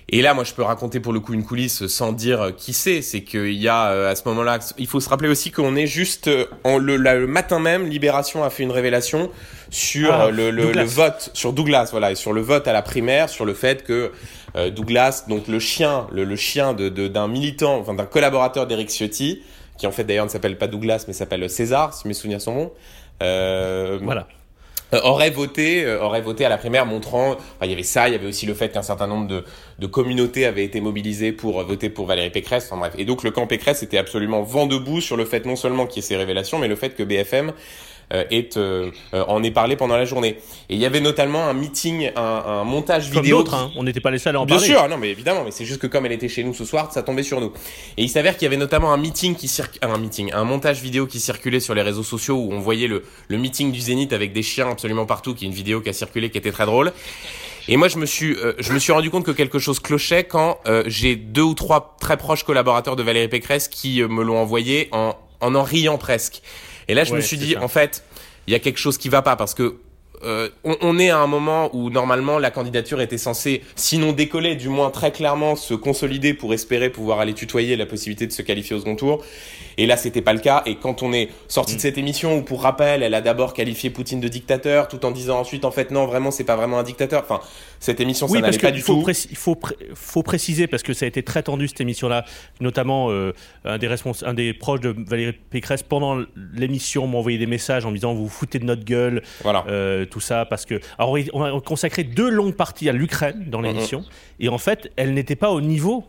[0.09, 3.03] Et là, moi, je peux raconter pour le coup une coulisse sans dire qui c'est.
[3.03, 5.87] C'est qu'il y a euh, à ce moment-là, il faut se rappeler aussi qu'on est
[5.87, 9.31] juste euh, en le, le, matin même, Libération a fait une révélation
[9.71, 12.83] sur ah, le, le, le, vote sur Douglas, voilà, et sur le vote à la
[12.83, 14.13] primaire, sur le fait que
[14.55, 19.43] euh, Douglas, donc le chien, le, chien de d'un militant, enfin d'un collaborateur d'Eric Ciotti,
[19.79, 22.55] qui en fait d'ailleurs ne s'appelle pas Douglas mais s'appelle César, si mes souvenirs sont
[22.55, 22.73] bons.
[23.23, 24.27] Euh, voilà.
[24.95, 28.09] Euh, aurait voté, euh, aurait voté à la primaire, montrant, enfin, il y avait ça,
[28.09, 29.45] il y avait aussi le fait qu'un certain nombre de,
[29.79, 32.67] de communautés avaient été mobilisées pour voter pour Valérie Pécresse.
[32.71, 32.95] Enfin, bref.
[32.99, 36.03] Et donc le camp Pécresse était absolument vent debout sur le fait non seulement qu'il
[36.03, 37.53] y ait ces révélations, mais le fait que BFM euh,
[38.31, 40.39] est, euh, euh, en est parlé pendant la journée.
[40.69, 43.39] Et il y avait notamment un meeting, un, un montage comme vidéo.
[43.39, 43.71] D'autres, hein.
[43.77, 44.69] on n'était pas les seuls à en Bien parler.
[44.69, 46.65] Bien sûr, non mais évidemment, mais c'est juste que comme elle était chez nous ce
[46.65, 47.53] soir, ça tombait sur nous.
[47.97, 49.79] Et il s'avère qu'il y avait notamment un meeting qui circ...
[49.83, 53.05] un meeting, un montage vidéo qui circulait sur les réseaux sociaux où on voyait le,
[53.29, 55.93] le meeting du Zénith avec des chiens absolument partout, qui est une vidéo qui a
[55.93, 56.93] circulé qui était très drôle.
[57.69, 60.59] Et moi, je me suis, je me suis rendu compte que quelque chose clochait quand
[60.87, 65.15] j'ai deux ou trois très proches collaborateurs de Valérie Pécresse qui me l'ont envoyé en,
[65.41, 66.43] en en riant presque.
[66.93, 68.05] Et là, je me suis dit, en fait,
[68.47, 69.77] il y a quelque chose qui va pas parce que
[70.25, 74.57] euh, on, on, est à un moment où normalement la candidature était censée, sinon décoller,
[74.57, 78.43] du moins très clairement se consolider pour espérer pouvoir aller tutoyer la possibilité de se
[78.43, 79.25] qualifier au second tour.
[79.79, 80.63] Et là, c'était pas le cas.
[80.67, 81.81] Et quand on est sorti de mm.
[81.81, 85.41] cette émission, où pour rappel, elle a d'abord qualifié Poutine de dictateur, tout en disant
[85.41, 87.23] ensuite, en fait, non, vraiment, c'est pas vraiment un dictateur.
[87.25, 87.41] Enfin,
[87.83, 89.11] cette émission, ça n'allait pas du faut tout.
[89.29, 89.59] Il faut,
[89.95, 92.25] faut préciser, parce que ça a été très tendu, cette émission-là,
[92.61, 93.33] notamment euh,
[93.65, 93.89] un, des
[94.25, 96.23] un des proches de Valérie Pécresse, pendant
[96.55, 99.65] l'émission, m'a envoyé des messages en me disant, vous vous foutez de notre gueule, voilà.
[99.67, 100.81] euh, tout ça, parce que...
[100.97, 104.45] Alors, on a consacré deux longues parties à l'Ukraine dans l'émission, mm -hmm.
[104.45, 106.05] et en fait, elle n'était pas au niveau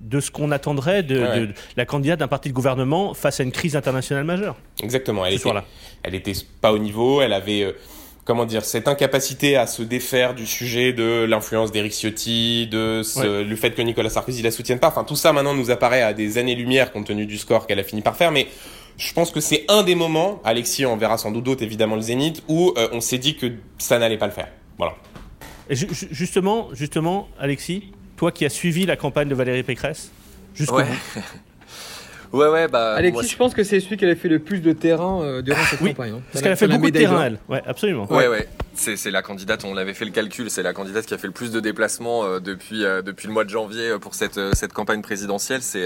[0.00, 1.40] de ce qu'on attendrait de, ouais.
[1.40, 4.56] de, la candidate d'un parti de gouvernement face à une crise internationale majeure.
[4.82, 5.26] Exactement.
[5.26, 5.50] Elle était,
[6.04, 7.20] elle était pas au niveau.
[7.20, 7.72] Elle avait, euh,
[8.28, 13.20] comment dire, cette incapacité à se défaire du sujet de l'influence d'Éric Ciotti, de ce,
[13.20, 13.42] ouais.
[13.42, 14.88] le fait que Nicolas Sarkozy la soutienne pas.
[14.88, 17.82] Enfin, tout ça maintenant nous apparaît à des années-lumière compte tenu du score qu'elle a
[17.82, 18.30] fini par faire.
[18.30, 18.46] Mais
[18.98, 22.02] je pense que c'est un des moments, Alexis en verra sans doute d'autres évidemment le
[22.02, 23.46] Zénith, où euh, on s'est dit que
[23.78, 24.48] ça n'allait pas le faire.
[24.76, 24.94] Voilà.
[25.70, 30.12] Et ju justement, justement, Alexis, toi qui as suivi la campagne de Valérie Pécresse
[30.54, 30.84] jusqu'au ouais.
[30.84, 31.20] bout.
[32.32, 32.94] Ouais, ouais, bah.
[32.94, 35.42] Alexis, moi, je pense que c'est celui qui a fait le plus de terrain euh,
[35.42, 36.12] durant cette oui, campagne.
[36.16, 36.22] Hein.
[36.32, 37.38] Parce qu'elle a fait beaucoup de terrain, elle.
[37.48, 38.06] Ouais, absolument.
[38.10, 38.28] Ouais, ouais.
[38.28, 38.48] ouais.
[38.78, 41.32] C'est la candidate, on l'avait fait le calcul, c'est la candidate qui a fait le
[41.32, 44.72] plus de déplacements euh, depuis, euh, depuis le mois de janvier pour cette, euh, cette
[44.72, 45.62] campagne présidentielle.
[45.62, 45.84] C'est,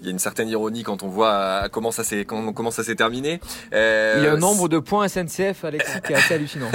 [0.00, 2.94] il y a une certaine ironie quand on voit comment ça s'est, comment ça s'est
[2.94, 3.40] terminé.
[3.72, 3.76] il
[4.22, 6.70] y a un nombre de points SNCF, Alexis, qui est assez hallucinant.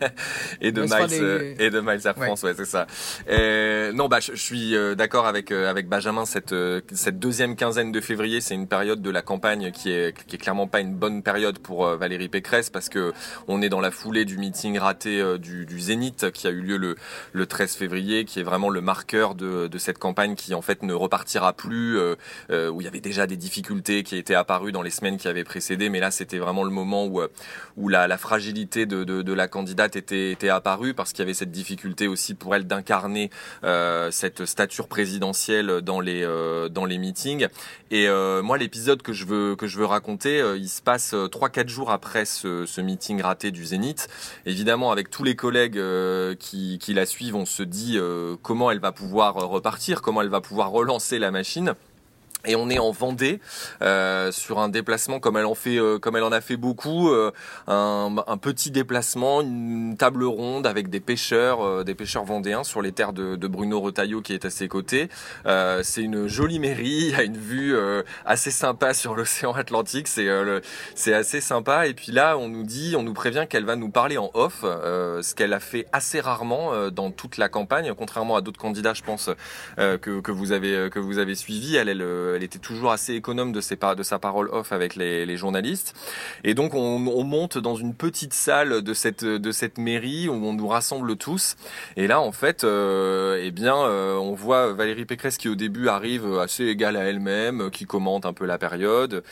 [0.60, 1.66] et de miles, les...
[1.66, 2.86] et de miles à France, ouais, ouais c'est ça.
[3.92, 6.54] non, bah, je, je suis d'accord avec, avec Benjamin, cette,
[6.92, 10.38] cette deuxième quinzaine de février, c'est une période de la campagne qui est, qui est
[10.38, 13.12] clairement pas une bonne période pour Valérie Pécresse parce que
[13.48, 16.76] on est dans la foulée du meeting raté du, du, Zénith qui a eu lieu
[16.76, 16.96] le,
[17.32, 20.82] le 13 février, qui est vraiment le marqueur de, de cette campagne qui en fait
[20.82, 21.98] ne repartira plus,
[22.50, 25.44] où il y avait déjà des difficultés qui étaient apparues dans les semaines qui avaient
[25.44, 27.20] précédé, mais là c'était vraiment le moment où,
[27.76, 31.22] où la, la fragilité de, de, de, la candidate était, était apparue parce qu'il y
[31.22, 33.30] avait cette difficulté aussi pour elle d'incarner
[34.10, 36.24] cette stature présidentielle dans les,
[36.70, 37.48] dans les meetings.
[37.90, 38.06] Et
[38.42, 42.24] moi l'épisode que je veux que je veux raconter, il se passe 3-4 jours après
[42.24, 44.08] ce, ce, meeting raté du Zénith.
[44.46, 48.70] Évidemment, avec tous les collègues euh, qui, qui, la suivent, on se dit euh, comment
[48.70, 51.74] elle va pouvoir repartir, comment elle va pouvoir relancer la machine.
[52.46, 53.40] Et on est en Vendée
[53.82, 57.10] euh, sur un déplacement comme elle en fait, euh, comme elle en a fait beaucoup,
[57.10, 57.32] euh,
[57.66, 62.92] un, petit déplacement, une table ronde avec des pêcheurs, euh, des pêcheurs vendéens sur les
[62.92, 65.08] terres de, de Bruno Retailleau qui est à ses côtés.
[65.46, 67.74] Euh, c'est une jolie mairie, il y a une vue
[68.24, 70.28] assez sympa sur l'océan Atlantique, c'est
[70.94, 71.86] c'est assez sympa.
[71.86, 74.60] Et puis là, on nous dit, on nous prévient qu'elle va nous parler en off,
[74.62, 79.02] ce qu'elle a fait assez rarement dans toute la campagne, contrairement à d'autres candidats, je
[79.02, 79.30] pense
[79.76, 81.76] que, que vous avez que vous avez suivi.
[81.76, 85.26] Elle, elle elle était toujours assez économe de, ses, de sa parole off avec les,
[85.26, 85.94] les journalistes.
[86.44, 90.32] Et donc on, on, monte dans une petite salle de cette, de cette mairie où
[90.32, 91.56] on nous rassemble tous.
[91.96, 95.88] Et là en fait, euh, eh bien, euh, on voit Valérie Pécresse qui au début
[95.88, 99.22] arrive assez égale à elle-même, qui commente un peu la période.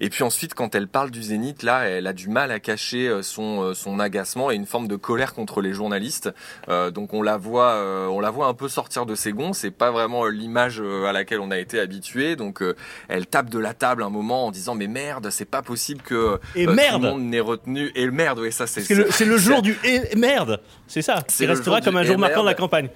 [0.00, 3.08] Et puis ensuite, quand elle parle du Zénith, là, elle a du mal à cacher
[3.08, 6.30] euh, son, euh, son agacement et une forme de colère contre les journalistes.
[6.68, 9.52] Euh, donc on la voit, euh, on la voit un peu sortir de ses gonds.
[9.52, 12.35] C'est pas vraiment l'image à laquelle on a été habitué.
[12.36, 12.62] Donc
[13.08, 16.38] elle tape de la table un moment en disant mais merde, c'est pas possible que
[16.54, 16.96] et merde.
[16.96, 17.90] tout le monde n'ait retenu.
[17.94, 18.82] Et merde, oui, ça c'est.
[18.82, 20.60] C'est le, le, jour du et merde.
[20.86, 21.22] C'est ça.
[21.40, 22.88] Il restera comme un jour marquant de la campagne.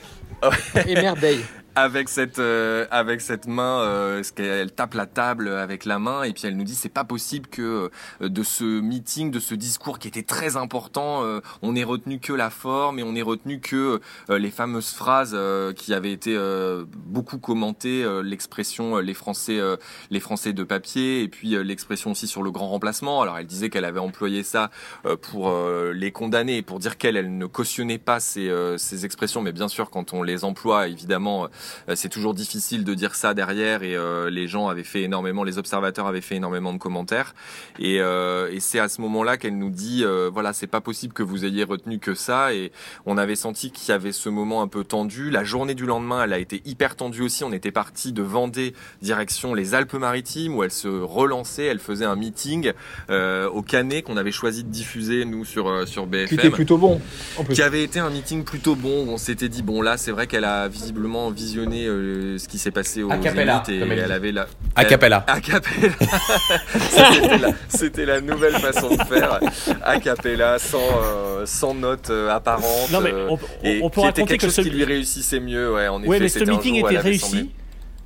[0.86, 5.98] et merveille avec cette euh, avec cette main euh, qu'elle tape la table avec la
[5.98, 9.38] main et puis elle nous dit c'est pas possible que euh, de ce meeting de
[9.38, 13.14] ce discours qui était très important euh, on ait retenu que la forme et on
[13.14, 15.36] ait retenu que euh, les fameuses phrases
[15.76, 16.36] qui avaient été
[17.06, 19.60] beaucoup commentées l'expression les français
[20.10, 23.22] les français de papier et puis l'expression aussi sur le grand remplacement.
[23.22, 24.70] Alors elle disait qu'elle avait employé ça
[25.22, 25.52] pour
[25.92, 29.42] les condamner pour dire qu'elle elle ne cautionnait pas ces ces expressions.
[29.42, 31.48] Mais bien sûr quand on les emploie évidemment
[31.94, 35.58] c'est toujours difficile de dire ça derrière et euh, les gens avaient fait énormément, les
[35.58, 37.34] observateurs avaient fait énormément de commentaires
[37.78, 41.22] et, euh, et c'est à ce moment-là qu'elle nous dit voilà c'est pas possible que
[41.22, 42.72] vous ayez retenu que ça et
[43.06, 45.30] on avait senti qu'il y avait ce moment un peu tendu.
[45.30, 47.44] La journée du lendemain elle a été hyper tendue aussi.
[47.44, 52.16] On était parti de Vendée direction les Alpes-Maritimes où elle se relançait, elle faisait un
[52.16, 52.72] meeting
[53.10, 56.28] euh, au Canet qu'on avait choisi de diffuser nous sur sur BFM.
[56.28, 57.00] Qui était plutôt bon.
[57.36, 57.54] En plus.
[57.54, 59.06] Qui avait été un meeting plutôt bon.
[59.06, 62.58] Où on s'était dit bon là c'est vrai qu'elle a visiblement visionné euh, ce qui
[62.58, 65.24] s'est passé au Zénith et elle, elle avait la Acapella.
[65.26, 65.94] Acapella.
[67.68, 69.40] C'était la, la, nouvelle façon de faire.
[69.82, 72.90] Acapella sans euh, sans note euh, apparente.
[72.92, 74.60] Non mais on, et on peut raconter quelque chose ce...
[74.60, 75.74] qui lui réussissait mieux.
[75.74, 77.50] Ouais, en ouais, effet, mais ce meeting était réussi.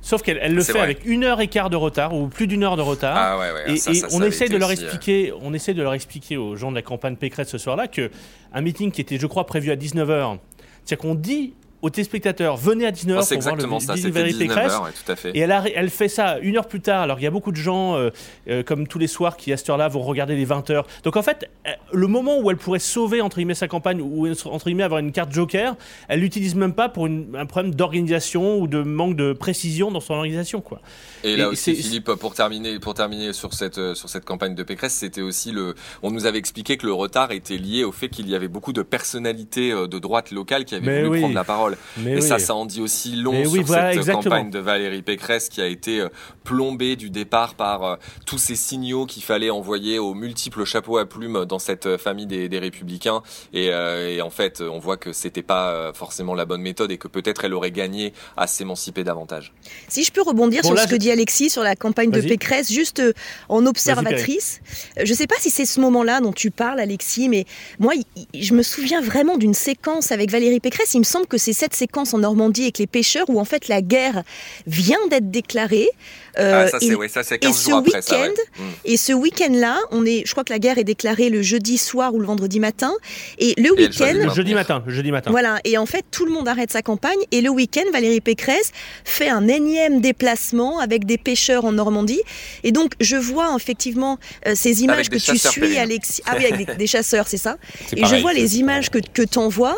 [0.01, 0.81] Sauf qu'elle elle le fait vrai.
[0.81, 3.15] avec une heure et quart de retard ou plus d'une heure de retard.
[3.17, 5.73] Ah ouais, ouais, et, ça, et ça, on essaie de leur aussi, expliquer, on essaie
[5.73, 8.11] de leur expliquer aux gens de la campagne Pécresse ce soir-là que
[8.53, 10.37] un meeting qui était, je crois, prévu à 19h,
[10.85, 11.55] c'est-à-dire qu'on dit
[11.85, 14.19] aux téléspectateurs venez à 19h Oh, c'est pour voir le exactement ça, meeting de c'était
[14.19, 14.73] Valérie 19 Pécresse.
[14.73, 15.31] heures, ouais, tout à fait.
[15.31, 17.01] Et elle, a- elle fait ça une heure plus tard.
[17.01, 18.09] Alors il y a beaucoup de gens, euh,
[18.49, 20.87] euh, comme tous les soirs, qui à cette heure-là vont regarder les 20 heures.
[21.03, 24.27] Donc en fait, euh, le moment où elle pourrait sauver entre guillemets sa campagne ou
[24.45, 25.75] entre guillemets avoir une carte joker,
[26.07, 29.99] elle l'utilise même pas pour une- un problème d'organisation ou de manque de précision dans
[29.99, 30.81] son organisation, quoi.
[31.23, 34.63] Et là Et aussi, Philippe, pour terminer, pour terminer sur cette sur cette campagne de
[34.63, 35.75] Pécresse, c'était aussi le.
[36.03, 38.73] On nous avait expliqué que le retard était lié au fait qu'il y avait beaucoup
[38.73, 41.19] de personnalités de droite locale qui avaient Mais voulu oui.
[41.19, 41.74] prendre la parole.
[41.97, 42.21] Mais et oui.
[42.21, 44.23] ça, ça en dit aussi long Mais sur oui, voilà, cette exactement.
[44.23, 46.09] campagne de Valérie Pécresse qui a été euh,
[46.43, 51.05] plombée du départ par euh, tous ces signaux qu'il fallait envoyer aux multiples chapeaux à
[51.05, 53.21] plumes dans cette euh, famille des, des Républicains.
[53.53, 56.97] Et, euh, et en fait, on voit que c'était pas forcément la bonne méthode et
[56.97, 59.53] que peut-être elle aurait gagné à s'émanciper davantage.
[59.87, 62.11] Si je peux rebondir Bon, sur là, ce que je- dit Alexis sur la campagne
[62.11, 62.25] de.
[62.25, 63.01] Pécresse, juste
[63.49, 64.59] en observatrice.
[64.97, 67.45] Je ne sais pas si c'est ce moment-là dont tu parles, Alexis, mais
[67.79, 67.93] moi,
[68.33, 70.93] je me souviens vraiment d'une séquence avec Valérie Pécresse.
[70.95, 73.67] Il me semble que c'est cette séquence en Normandie avec les pêcheurs où en fait
[73.67, 74.21] la guerre
[74.67, 75.89] vient d'être déclarée.
[76.37, 78.19] Euh, ah, ça et- c'est ouais, ça c'est et 15 ce après ça.
[78.21, 78.27] ouais.
[78.27, 78.63] week-end, Mm.
[78.85, 82.13] Et ce week-end-là, on est, je crois que la guerre est déclarée le jeudi soir
[82.13, 82.93] ou le vendredi matin.
[83.39, 85.31] Et le week-end, Le jeudi matin, le jeudi matin.
[85.31, 87.17] voilà, et en fait, tout le monde arrête sa campagne.
[87.31, 88.71] Et le week-end, Valérie Pécresse
[89.03, 92.21] fait un énième déplacement avec des pêcheurs en Normandie.
[92.63, 95.77] Et donc, je vois effectivement euh, ces images Avec que tu suis.
[95.77, 96.21] Alexis.
[96.27, 97.57] Ah oui, avec des, des chasseurs, c'est ça.
[97.95, 99.77] Et pareil, je vois les images que, que t'envoies.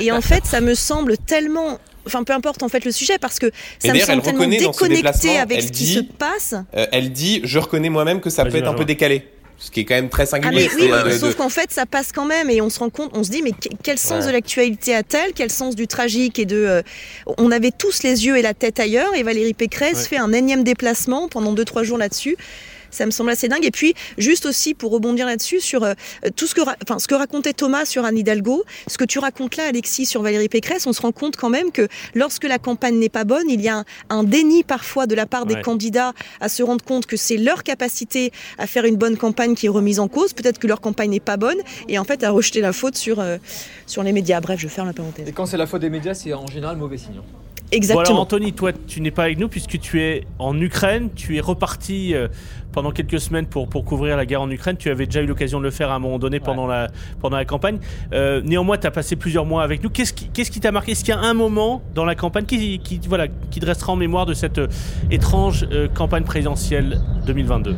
[0.00, 1.78] Et en fait, ça me semble tellement.
[2.06, 5.38] Enfin, peu importe en fait le sujet, parce que ça me semble elle tellement déconnecté
[5.38, 6.54] avec elle ce qui dit- se passe.
[6.74, 9.28] Euh, elle dit Je reconnais moi-même que ça Vas-y, peut être un peu décalé.
[9.60, 10.70] ce qui est quand même très Ah singulier.
[10.78, 12.90] mais oui, de- sauf de- qu'en fait ça passe quand même et on se rend
[12.90, 14.28] compte, on se dit mais que- quel sens Ouais.
[14.28, 15.32] de l'actualité a-t-elle?
[15.34, 16.56] Quel sens du tragique et de...
[16.56, 16.82] euh,
[17.38, 20.04] on avait tous les yeux et la tête ailleurs et Valérie Pécresse Ouais.
[20.04, 22.36] fait un énième déplacement pendant 2-3 jours là-dessus.
[22.90, 23.64] Ça me semble assez dingue.
[23.64, 25.94] Et puis, juste aussi pour rebondir là-dessus, sur euh,
[26.36, 29.56] tout ce que, enfin, ce que racontait Thomas sur Anne Hidalgo, ce que tu racontes
[29.56, 32.98] là, Alexis, sur Valérie Pécresse, on se rend compte quand même que lorsque la campagne
[32.98, 36.12] n'est pas bonne, il y a un, un déni parfois de la part des candidats
[36.40, 39.70] à se rendre compte que c'est leur capacité à faire une bonne campagne qui est
[39.70, 40.32] remise en cause.
[40.32, 43.20] Peut-être que leur campagne n'est pas bonne et en fait à rejeter la faute sur,
[43.20, 43.38] euh,
[43.86, 44.40] sur les médias.
[44.40, 45.28] Bref, je ferme la parenthèse.
[45.28, 47.20] Et quand c'est la faute des médias, c'est en général mauvais signe.
[47.70, 48.20] Bon alors Exactement.
[48.22, 52.14] Anthony, toi tu n'es pas avec nous puisque tu es en Ukraine, tu es reparti
[52.14, 52.28] euh,
[52.72, 55.58] pendant quelques semaines pour, pour couvrir la guerre en Ukraine, tu avais déjà eu l'occasion
[55.58, 56.88] de le faire à un moment donné pendant, la,
[57.20, 57.78] pendant la campagne.
[58.12, 59.90] Euh, néanmoins tu as passé plusieurs mois avec nous.
[59.90, 60.92] Qu'est-ce qui qui t'a marqué?
[60.92, 63.92] Est-ce qu'il y a un moment dans la campagne qui, qui, voilà, qui te restera
[63.92, 64.68] en mémoire de cette euh,
[65.10, 67.76] étrange campagne présidentielle 2022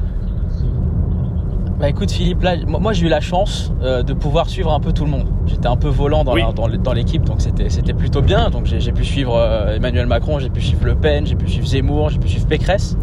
[1.81, 4.93] Bah écoute Philippe, là, moi j'ai eu la chance euh, de pouvoir suivre un peu
[4.93, 5.27] tout le monde.
[5.47, 6.43] J'étais un peu volant dans Oui.
[6.43, 8.51] la- dans le- dans l'équipe, donc c'était c'était plutôt bien.
[8.51, 11.67] Donc j'ai pu suivre euh, Emmanuel Macron, j'ai pu suivre Le Pen, j'ai pu suivre
[11.67, 12.99] Zemmour, j'ai pu suivre Pécresse.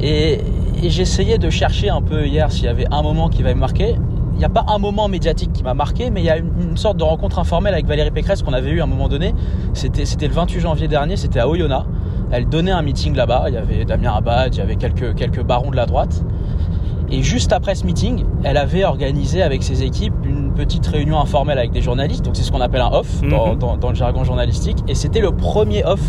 [0.00, 0.40] Et,
[0.82, 3.60] et j'essayais de chercher un peu hier s'il y avait un moment qui va me
[3.60, 3.94] marquer.
[4.32, 6.50] Il n'y a pas un moment médiatique qui m'a marqué, mais il y a une,
[6.70, 9.34] une sorte de rencontre informelle avec Valérie Pécresse qu'on avait eu à un moment donné.
[9.74, 11.84] C'était c'était le 28 janvier dernier, c'était à Oyonnax.
[12.30, 13.44] Elle donnait un meeting là-bas.
[13.48, 16.24] Il y avait Damien Abad, il y avait quelques, quelques barons de la droite.
[17.12, 21.58] Et juste après ce meeting, elle avait organisé avec ses équipes une petite réunion informelle
[21.58, 22.24] avec des journalistes.
[22.24, 23.58] Donc c'est ce qu'on appelle un off dans, Mhm.
[23.58, 24.78] dans- dans le jargon journalistique.
[24.88, 26.00] Et c'était le premier off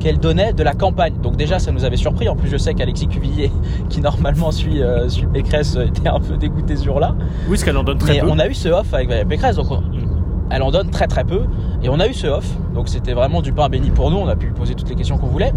[0.00, 1.14] qu'elle donnait de la campagne.
[1.22, 2.28] Donc déjà ça nous avait surpris.
[2.28, 3.50] En plus je sais qu'Alexis Cuvillier,
[3.90, 7.14] qui normalement suit, euh, suit Pécresse, était un peu dégoûté ce jour-là.
[7.18, 8.30] Oui, parce qu'elle en donne très Mais peu.
[8.30, 9.82] on a eu ce off avec Pécresse, donc on-
[10.50, 11.42] elle en donne très très peu.
[11.82, 14.16] Et on a eu ce off, donc c'était vraiment du pain béni pour nous.
[14.16, 15.52] On a pu lui poser toutes les questions qu'on voulait.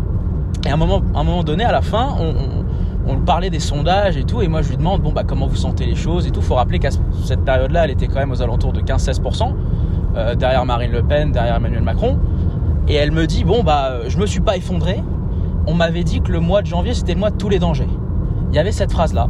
[0.65, 2.65] Et à un moment, à un moment donné, à la fin, on, on-
[3.09, 4.41] on parlait des sondages et tout.
[4.41, 6.41] Et moi, je lui demande bon bah comment vous sentez les choses et tout.
[6.41, 9.53] Faut rappeler qu'à ce- cette période-là, elle était quand même aux alentours de 15-16%,
[10.15, 12.19] euh, derrière Marine Le Pen, derrière Emmanuel Macron.
[12.87, 15.03] Et elle me dit bon bah je me suis pas effondré.
[15.67, 17.87] On m'avait dit que le mois de janvier c'était le mois de tous les dangers.
[18.51, 19.27] Il y avait cette phrase là.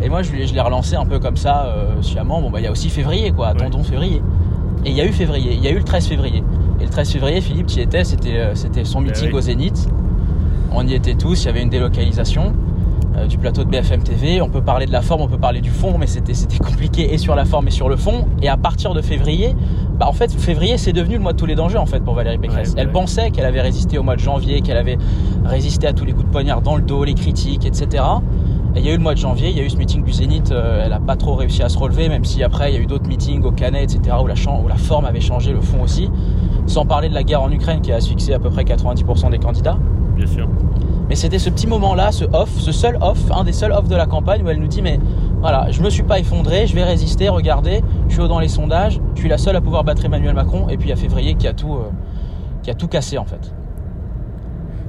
[0.00, 2.40] Et moi je, je l'ai relancé un peu comme ça, euh, sciemment.
[2.42, 4.22] Bon bah il y a aussi février quoi, attendons février.
[4.84, 6.42] Et il y a eu février, il y a eu le 13 février.
[6.80, 9.34] Et le 13 février, Philippe, tu y étais, c'était euh, c'était son meeting oui.
[9.34, 9.88] au Zénith.
[10.72, 12.67] On y était tous, il y avait une délocalisation euh,
[13.26, 14.40] du plateau de BFM TV.
[14.40, 17.18] On peut parler de la forme, on peut parler du fond, mais c'était compliqué et
[17.18, 18.26] sur la forme et sur le fond.
[18.42, 19.54] Et à partir de février,
[19.98, 22.14] bah en fait, février, c'est devenu le mois de tous les dangers en fait pour
[22.14, 22.70] Valérie Pécresse.
[22.70, 22.92] Ouais, Elle ouais.
[22.92, 24.98] pensait qu'elle avait résisté au mois de janvier, qu'elle avait
[25.44, 28.04] résisté à tous les coups de poignard dans le dos, les critiques, etc.
[28.76, 30.04] Et il y a eu le mois de janvier, il y a eu ce meeting
[30.04, 32.74] du Zénith, euh, elle a pas trop réussi à se relever, même si après il
[32.74, 35.52] y a eu d'autres meetings au Canet, etc., où la, où la forme avait changé,
[35.52, 36.10] le fond aussi.
[36.66, 39.38] Sans parler de la guerre en Ukraine qui a asphyxié à peu près 90% des
[39.38, 39.78] candidats.
[40.14, 40.48] Bien sûr.
[41.08, 43.96] Mais c'était ce petit moment-là, ce off, ce seul off, un des seuls off de
[43.96, 44.98] la campagne où elle nous dit mais
[45.40, 48.48] voilà, je me suis pas effondré, je vais résister, regardez, je suis haut dans les
[48.48, 50.96] sondages, je suis la seule à pouvoir battre Emmanuel Macron et puis il y a
[50.96, 51.90] février qui a tout, euh,
[52.62, 53.52] qui a tout cassé en fait.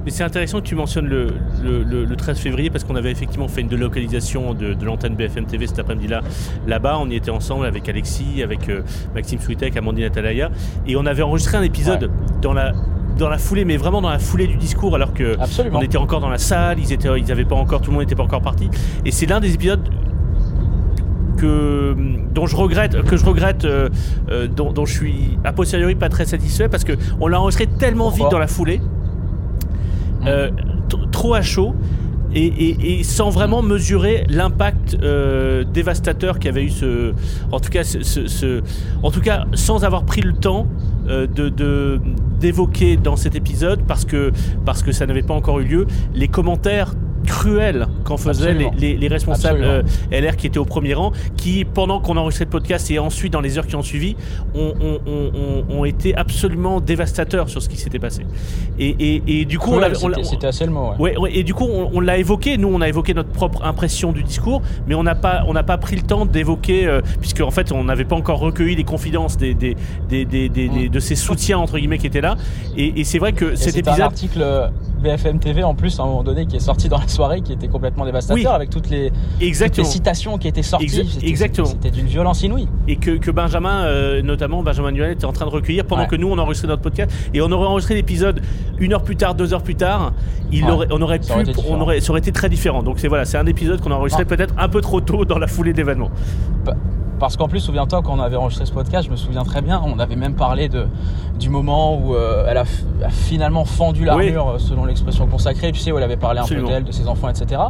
[0.04, 1.26] Mais c'est intéressant que tu mentionnes le,
[1.62, 5.14] le, le- le 13 février parce qu'on avait effectivement fait une délocalisation de, de l'antenne
[5.14, 6.22] BFM TV cet après-midi-là.
[6.66, 8.80] Là-bas, on y était ensemble avec Alexis, avec euh,
[9.14, 10.48] Maxime Switek, Amandine Atalaya.
[10.86, 12.10] Et on avait enregistré un épisode
[12.40, 12.72] dans la
[13.20, 15.78] dans la foulée, mais vraiment dans la foulée du discours, alors que Absolument.
[15.78, 18.02] on était encore dans la salle, ils étaient, ils avaient pas encore, tout le monde
[18.04, 18.68] n'était pas encore parti.
[19.04, 19.88] Et c'est l'un des épisodes
[21.36, 21.94] que
[22.34, 23.88] dont je regrette que je regrette euh,
[24.30, 27.66] euh, dont, dont je suis a posteriori pas très satisfait parce que on l'a enregistré
[27.66, 28.80] tellement Pourquoi vite dans la foulée
[30.26, 30.50] euh,
[30.88, 31.74] t- trop à chaud
[32.34, 37.12] et, et- et sans vraiment mesurer l'impact euh, dévastateur qu'avait eu ce
[37.52, 38.60] en tout cas ce, ce- ce-
[39.02, 40.66] en tout cas sans avoir pris le temps
[41.08, 42.00] euh, de de-
[42.40, 44.32] d'évoquer dans cet épisode parce que
[44.64, 46.94] parce que ça n'avait pas encore eu lieu les commentaires
[47.26, 48.72] cruels qu'en faisaient les, Absolument.
[48.78, 49.88] les- les responsables Absolument.
[50.12, 53.32] euh, LR qui étaient au premier rang, qui pendant qu'on enregistrait le podcast et ensuite
[53.32, 54.16] dans les heures qui ont suivi,
[54.54, 58.24] ont, ont- ont- ont- ont été absolument dévastateurs sur ce qui s'était passé.
[58.78, 59.92] Et, et- et du coup, on Cruel,
[60.24, 60.46] c'était
[60.90, 60.96] ouais.
[60.98, 62.56] Ouais, ouais, et du coup, on, on l'a évoqué.
[62.58, 65.78] Nous, on a évoqué notre propre impression du discours, mais on n'a pas, on pas
[65.78, 69.36] pris le temps d'évoquer, euh, puisque en fait, on n'avait pas encore recueilli les confidences
[69.36, 69.76] des, des,
[70.08, 72.36] des, des- des- des- de ces soutiens entre guillemets qui étaient là.
[72.76, 74.70] Et, et c'est vrai que Et cet c'était un épisode, article
[75.00, 77.52] BFM TV en plus à un moment donné qui est sorti dans la soirée qui
[77.52, 78.46] était complètement dévastateur Oui.
[78.46, 80.86] avec toutes les, toutes les citations qui étaient sorties.
[80.86, 81.66] Exa- exactement.
[81.66, 82.68] C'était d'une violence inouïe.
[82.86, 86.08] et que, que Benjamin, euh, notamment Benjamin Nuel, était en train de recueillir pendant Ouais.
[86.08, 88.40] que nous on enregistrait notre podcast et on aurait enregistré l'épisode
[88.78, 90.12] une heure plus tard, deux heures plus tard.
[90.52, 90.70] Il Ouais.
[90.70, 92.82] aurait, on aurait Ça pu, aurait été on aurait, ça aurait été très différent.
[92.82, 95.38] Donc c'est voilà, c'est un épisode qu'on a enregistré peut-être un peu trop tôt dans
[95.38, 96.10] la foulée d'événements.
[97.20, 99.80] Parce qu'en plus, souviens-toi, quand on avait enregistré ce podcast, je me souviens très bien,
[99.84, 100.86] on avait même parlé de,
[101.38, 102.64] du moment où euh, elle a,
[103.10, 106.68] finalement fendu l'armure, euh, selon l'expression consacrée, tu sais, où elle avait parlé un Absolument.
[106.68, 107.60] peu d'elle, de ses enfants, etc.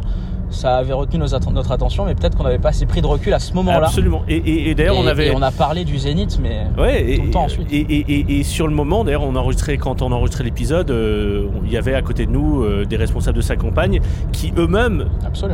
[0.49, 3.33] ça avait retenu nos notre attention, mais peut-être qu'on n'avait pas assez pris de recul
[3.33, 3.87] à ce moment-là.
[3.87, 4.23] Absolument.
[4.27, 5.27] Et, et- et d'ailleurs, on avait.
[5.27, 7.67] et on a parlé du Zénith, mais Ouais, tout le temps ensuite.
[7.71, 11.71] Et, sur le moment, d'ailleurs, on a enregistré, quand on a enregistré l'épisode, euh, il
[11.71, 13.99] y avait à côté de nous euh, des responsables de sa campagne
[14.31, 15.05] qui eux-mêmes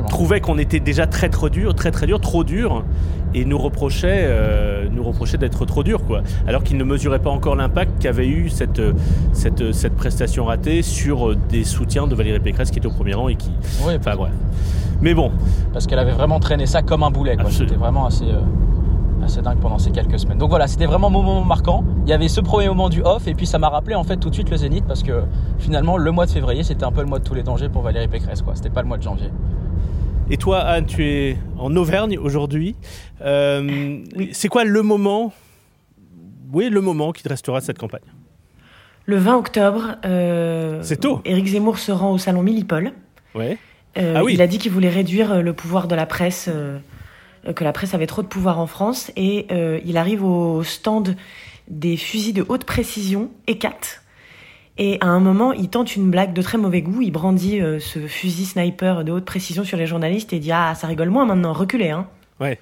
[0.10, 2.84] trouvaient qu'on était déjà très trop dur, très très dur, trop dur,
[3.34, 6.22] et nous reprochaient, euh, nous reprochaient d'être trop dur, quoi.
[6.48, 8.82] Alors qu'ils ne mesuraient pas encore l'impact qu'avait eu cette,
[9.34, 13.14] cette, cette prestation ratée sur euh, des soutiens de Valérie Pécresse qui était au premier
[13.14, 13.52] rang et qui.
[13.86, 14.32] Oui, Enfin bref.
[15.02, 15.32] Mais bon,
[15.74, 17.38] parce qu'elle avait vraiment traîné ça comme un boulet.
[17.38, 17.52] quoi.
[17.52, 20.38] C'était vraiment assez, euh, dingue pendant ces quelques semaines.
[20.38, 21.84] Donc voilà, c'était vraiment mon moment marquant.
[22.06, 24.18] Il y avait ce premier moment du off, et puis ça m'a rappelé en fait
[24.18, 25.24] tout de suite le Zénith, parce que
[25.60, 27.82] finalement le mois de février c'était un peu le mois de tous les dangers pour
[27.84, 28.42] Valérie Pécresse.
[28.42, 28.56] quoi.
[28.56, 29.30] C'était pas le mois de janvier.
[30.30, 32.76] Et toi, Anne, tu es en Auvergne aujourd'hui.
[33.22, 34.00] Euh,
[34.34, 35.34] C'est quoi le moment,
[36.52, 38.02] oui, le moment qui te restera de cette campagne?
[39.06, 41.22] Le 20 octobre, euh, C'est tôt.
[41.24, 42.92] Éric Zemmour se rend au salon Millipol.
[43.36, 43.58] Ouais.
[43.98, 44.34] Euh, Ah oui.
[44.34, 46.50] Il a dit qu'il voulait réduire euh, le pouvoir de la presse,
[47.56, 49.12] que la presse avait trop de pouvoir en France.
[49.16, 49.48] Et
[49.86, 51.16] il arrive au stand
[51.70, 54.02] des fusils de haute précision, ECAT.
[54.80, 57.02] Et à un moment, il tente une blague de très mauvais goût.
[57.02, 60.74] Il brandit euh, ce fusil sniper de haute précision sur les journalistes et dit Ah,
[60.76, 62.08] ça rigole moins maintenant, reculez, hein.
[62.40, 62.60] Ouais.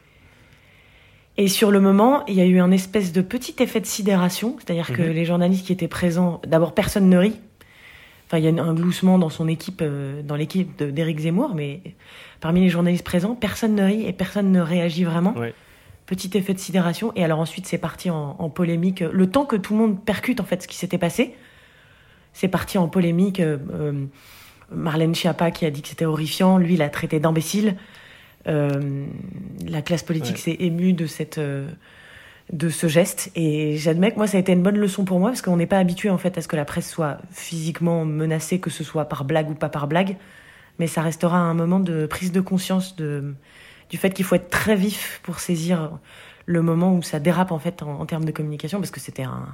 [1.38, 4.56] Et sur le moment, il y a eu un espèce de petit effet de sidération,
[4.60, 5.12] c'est-à-dire que Mhm.
[5.12, 7.36] les journalistes qui étaient présents, d'abord personne ne rit.
[8.28, 11.82] Enfin, il y a un gloussement dans son équipe, euh, dans l'équipe d'Éric Zemmour, mais
[12.40, 15.34] parmi les journalistes présents, personne ne rit et personne ne réagit vraiment.
[15.38, 15.54] Ouais.
[16.06, 17.12] Petit effet de sidération.
[17.18, 19.02] Et alors ensuite, c'est parti en, en polémique.
[19.02, 21.36] Le temps que tout le monde percute en fait ce qui s'était passé,
[22.36, 23.40] c'est parti en polémique.
[23.40, 24.06] euh, euh,
[24.72, 27.76] Marlène Schiappa qui a dit que c'était horrifiant, lui il a traité d'imbécile.
[28.48, 29.06] Euh,
[29.68, 30.42] la classe politique Ouais.
[30.42, 31.68] s'est émue de cette euh,
[32.54, 35.30] de ce geste et j'admets que moi ça a été une bonne leçon pour moi
[35.30, 38.60] parce qu'on n'est pas habitué en fait à ce que la presse soit physiquement menacée
[38.60, 40.16] que ce soit par blague ou pas par blague
[40.78, 43.34] mais ça restera un moment de prise de conscience de
[43.90, 45.98] du fait qu'il faut être très vif pour saisir
[46.46, 49.24] le moment où ça dérape en fait en, en termes de communication parce que c'était
[49.24, 49.46] un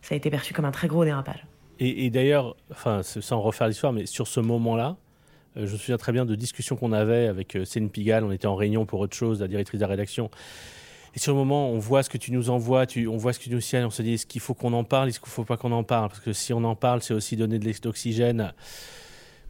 [0.00, 1.44] ça a été perçu comme un très gros dérapage.
[1.84, 4.96] Et, d'ailleurs, enfin, sans refaire l'histoire, mais sur ce moment-là,
[5.56, 8.22] euh, je me souviens très bien de discussions qu'on avait avec euh, Céline Pigalle.
[8.22, 10.30] On était en réunion pour autre chose, la directrice de la rédaction.
[11.16, 13.44] Et sur le moment, on voit ce que tu nous envoies, on voit ce que
[13.44, 15.32] tu nous signes, on se dit est-ce qu'il faut qu'on en parle, est-ce qu'il ne
[15.32, 16.08] faut pas qu'on en parle?
[16.08, 18.52] Parce que si on en parle, c'est aussi donner de l'oxygène.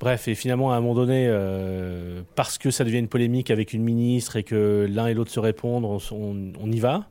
[0.01, 3.75] Bref, et finalement, à un moment donné, euh, parce que ça devient une polémique avec
[3.75, 7.07] une ministre et que l'un et l'autre se répondent, on y va.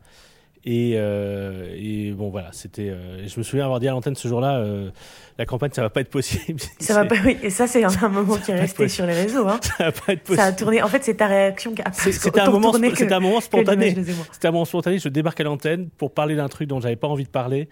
[0.64, 2.90] Et, euh, et bon, voilà, c'était.
[2.90, 4.92] euh, je me souviens avoir dit à l'antenne ce jour-là, euh,
[5.40, 6.60] la campagne, ça va pas être possible.
[6.80, 8.90] Ça va pas oui et ça c'est un, moment qui est resté possible.
[8.90, 9.60] sur les réseaux hein.
[9.78, 10.56] Ça va pas être Ça a possible.
[10.58, 10.84] tourné.
[10.84, 13.96] En fait, c'est ta réaction qui a C'était un moment, que- un moment spontané.
[14.32, 15.00] C'était un moment spontané.
[15.00, 17.68] Je débarque à l'antenne pour parler d'un truc dont j'avais pas envie de parler.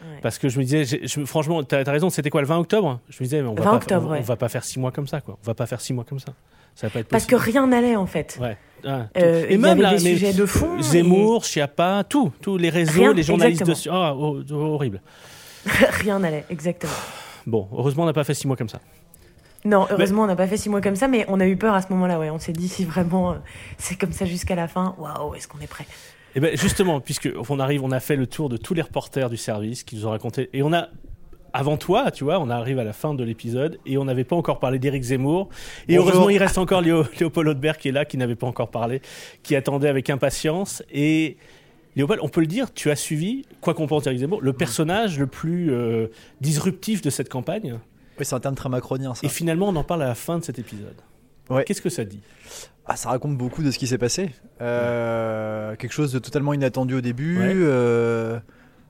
[0.00, 0.20] Ouais.
[0.22, 3.00] Parce que je me disais, je- franchement, t'as as raison, c'était quoi le 20 octobre?
[3.08, 4.18] Je me disais, mais on va, 20 pas, octobre, on, ouais.
[4.20, 5.36] on va pas faire six mois comme ça, quoi.
[5.42, 6.32] On va pas faire six mois comme ça.
[6.78, 8.38] Ça va pas être Parce que rien n'allait en fait.
[8.40, 8.56] Ouais.
[8.84, 9.46] Ah, Euh, tout.
[9.50, 12.70] il y avait des mais- sujets de fond euh, et- Zemmour, Chiappa, tout, tous les
[12.70, 13.88] réseaux, Rien, les journalistes dessus.
[13.90, 15.02] Ah, oh, horrible.
[15.64, 16.92] rien n'allait, exactement.
[17.48, 18.78] Bon, heureusement, on n'a pas fait six mois comme ça.
[19.64, 21.74] Non, heureusement, on n'a pas fait six mois comme ça, mais on a eu peur
[21.74, 22.20] à ce moment-là.
[22.20, 23.34] Ouais, on s'est dit si vraiment euh,
[23.78, 24.94] c'est comme ça jusqu'à la fin.
[24.98, 25.86] Waouh, est-ce qu'on est prêt?
[26.36, 29.28] Et ben justement, puisque on arrive, on a fait le tour de tous les reporters
[29.30, 30.88] du service qui nous ont raconté, et on a
[31.58, 34.36] avant toi, tu vois, on arrive à la fin de l'épisode et on n'avait pas
[34.36, 35.48] encore parlé d'Éric Zemmour.
[35.88, 36.10] Et Bonjour.
[36.10, 39.02] heureusement, il reste encore Léo, Léopold Audebert qui est là, qui n'avait pas encore parlé,
[39.42, 40.84] qui attendait avec impatience.
[40.92, 41.36] Et
[41.96, 45.18] Léopold, on peut le dire, tu as suivi, quoi qu'on pense d'Éric Zemmour, le personnage
[45.18, 46.06] le plus euh,
[46.40, 47.80] disruptif de cette campagne.
[48.20, 49.26] Oui, c'est un terme très macronien, ça.
[49.26, 50.94] Et finalement, on en parle à la fin de cet épisode.
[51.50, 51.64] Ouais.
[51.64, 52.20] Qu'est-ce que ça dit?
[52.86, 54.30] Ah, ça raconte beaucoup de ce qui s'est passé.
[54.60, 57.38] Euh, quelque chose de totalement inattendu au début.
[57.38, 57.52] Ouais.
[57.52, 58.38] euh,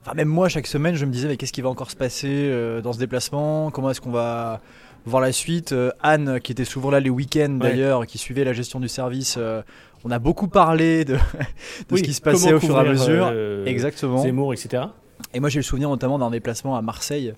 [0.09, 2.29] Enfin, même moi, chaque semaine, je me disais, mais qu'est-ce qui va encore se passer
[2.31, 3.71] euh, dans ce déplacement?
[3.71, 4.61] Comment est-ce qu'on va
[5.05, 5.73] voir la suite?
[5.73, 7.71] Euh, Anne, qui était souvent là les week-ends Ouais.
[7.71, 9.63] d'ailleurs, qui suivait la gestion du service, euh,
[10.05, 11.19] on a beaucoup parlé de, de
[11.91, 13.29] Oui, ce qui se passait au fur et à mesure.
[13.33, 14.19] euh, Exactement.
[14.19, 14.85] Zemmour, etc.
[15.35, 17.35] Et moi, j'ai le souvenir notamment d'un déplacement à Marseille.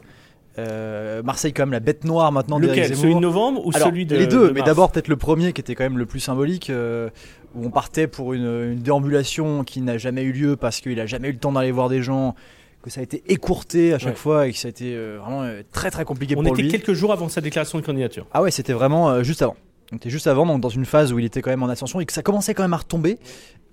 [0.58, 2.94] Euh, Marseille, quand même, la bête noire maintenant Lequel?
[2.96, 5.52] Celui de novembre ou Alors, celui de Les deux, de mais d'abord peut-être le premier
[5.52, 7.08] qui était quand même le plus symbolique, euh,
[7.54, 11.06] où on partait pour une, une déambulation qui n'a jamais eu lieu parce qu'il a
[11.06, 12.34] jamais eu le temps d'aller voir des gens,
[12.82, 14.16] que ça a été écourté à chaque Ouais.
[14.16, 16.62] fois et que ça a été euh, vraiment euh, très très compliqué On pour était
[16.62, 16.70] lui.
[16.70, 18.26] quelques jours avant sa déclaration de candidature.
[18.32, 19.56] Ah ouais, c'était vraiment euh, juste avant.
[19.92, 22.00] On était juste avant, donc dans une phase où il était quand même en ascension
[22.00, 23.18] et que ça commençait quand même à retomber.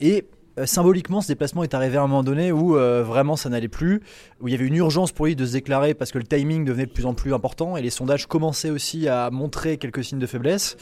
[0.01, 0.25] Et
[0.65, 4.01] symboliquement, ce déplacement est arrivé à un moment donné où vraiment ça n'allait plus,
[4.41, 6.65] où il y avait une urgence pour lui de se déclarer parce que le timing
[6.65, 10.17] devenait de plus en plus important et les sondages commençaient aussi à montrer quelques signes
[10.17, 10.75] de faiblesse.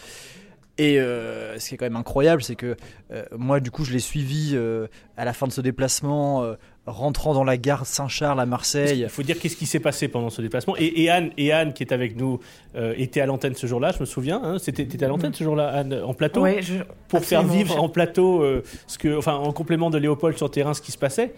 [0.77, 2.75] Et euh, ce qui est quand même incroyable, c'est que
[3.11, 6.45] euh, moi, du coup, je l'ai suivi euh, à la fin de ce déplacement
[6.85, 8.99] rentrant dans la gare Saint-Charles à Marseille.
[9.01, 10.75] Il faut dire qu'est-ce qui s'est passé pendant ce déplacement.
[10.77, 12.39] Et, et Anne, et Anne, qui est avec nous,
[12.75, 14.41] euh, était à l'antenne ce jour-là, je me souviens.
[14.43, 17.81] Hein, C'était étais à l'antenne ce jour-là, Anne, en plateau, Ouais, je- pour faire vivre
[17.81, 20.97] en plateau, euh, ce que, enfin, en complément de Léopold sur terrain, ce qui se
[20.97, 21.33] passait.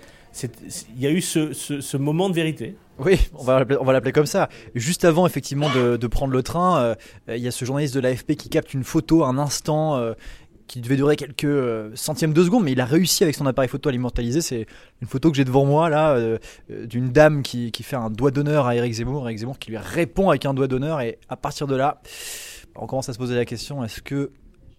[0.95, 2.75] Il y a eu ce, ce- ce moment de vérité.
[2.99, 4.49] Oui, on va l'appeler- on va l'appeler comme ça.
[4.75, 6.95] Juste avant, effectivement, de, de prendre le train, euh,
[7.29, 10.13] il y a ce journaliste de l'AFP qui capte une photo, un instant euh,
[10.67, 13.69] qui devait durer quelques euh, centièmes de seconde, mais il a réussi avec son appareil
[13.69, 14.41] photo à l'immortaliser.
[14.41, 14.67] C'est
[15.01, 16.37] une photo que j'ai devant moi, là, euh,
[16.71, 19.71] euh, d'une dame qui, qui fait un doigt d'honneur à Eric Zemmour, Eric Zemmour qui
[19.71, 22.01] lui répond avec un doigt d'honneur, et à partir de là,
[22.75, 24.31] on commence à se poser la question est-ce que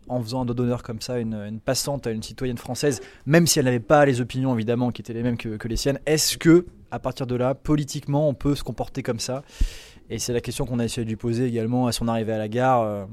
[0.08, 3.58] en faisant un doigt d'honneur comme ça, une, passante à une citoyenne française, même si
[3.58, 6.38] elle n'avait pas les opinions évidemment qui étaient les mêmes que, que les siennes, est-ce
[6.38, 9.42] que à partir de là, politiquement, on peut se comporter comme ça?
[10.08, 12.38] Et c'est la question qu'on a essayé de lui poser également à son arrivée à
[12.38, 13.06] la gare,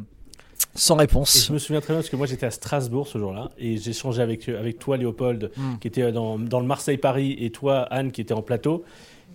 [0.64, 1.45] euh, sans Et réponse.
[1.47, 3.91] je me souviens très bien parce que moi j'étais à Strasbourg ce jour-là et j'ai
[3.91, 5.78] échangé avec, avec toi Léopold Mm.
[5.80, 8.84] qui était dans, dans le Marseille-Paris et toi Anne qui était en plateau.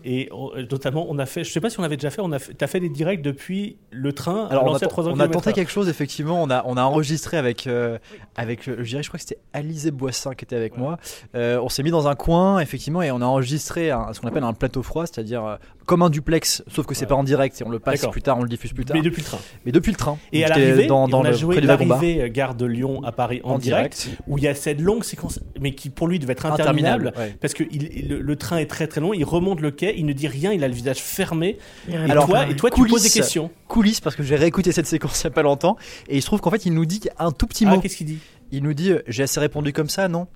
[0.03, 2.33] Et on- notamment on a fait, je sais pas si on l'avait déjà fait, on
[2.33, 5.11] a fait, t'as fait des directs depuis le train Alors on a, lancé à 300
[5.13, 6.43] on a tenté quelque chose effectivement.
[6.43, 7.99] On a on a enregistré avec euh,
[8.35, 10.97] avec euh, je dirais je crois que c'était Alizé Boissin qui était avec moi.
[11.35, 14.29] Euh, on s'est mis dans un coin effectivement et on a enregistré un- ce qu'on
[14.29, 15.57] appelle un plateau froid, c'est-à-dire euh,
[15.91, 17.09] comme un duplex, sauf que c'est Ouais.
[17.09, 18.97] pas en direct et on le passe plus tard, on le diffuse plus tard.
[18.97, 19.39] Mais depuis le train.
[19.67, 20.19] Mais depuis le train.
[20.33, 22.65] Et à Donc, j'étais l'arrivée, dans, dans on a le joué l'arrivée euh, gare de
[22.65, 24.23] Lyon à Paris en, En direct, direct.
[24.29, 27.33] où il y a cette longue séquence, mais qui pour lui devait être interminable, Interminable,
[27.33, 27.37] ouais.
[27.41, 30.07] parce que il- le, le train est très très long, il remonte le quai, il
[30.07, 31.59] ne dit rien, il a le visage fermé.
[31.89, 33.13] Et répond toi, et toi tu poses des coulisses.
[33.15, 33.51] questions.
[33.67, 35.77] coulisses parce que j'ai réécouté cette séquence il n'y a pas longtemps
[36.09, 37.81] et il se trouve qu'en fait il nous dit un tout petit Ah, mot.
[37.81, 38.19] qu'est-ce qu'il dit?
[38.53, 40.29] Il nous dit euh, j'ai assez répondu comme ça non?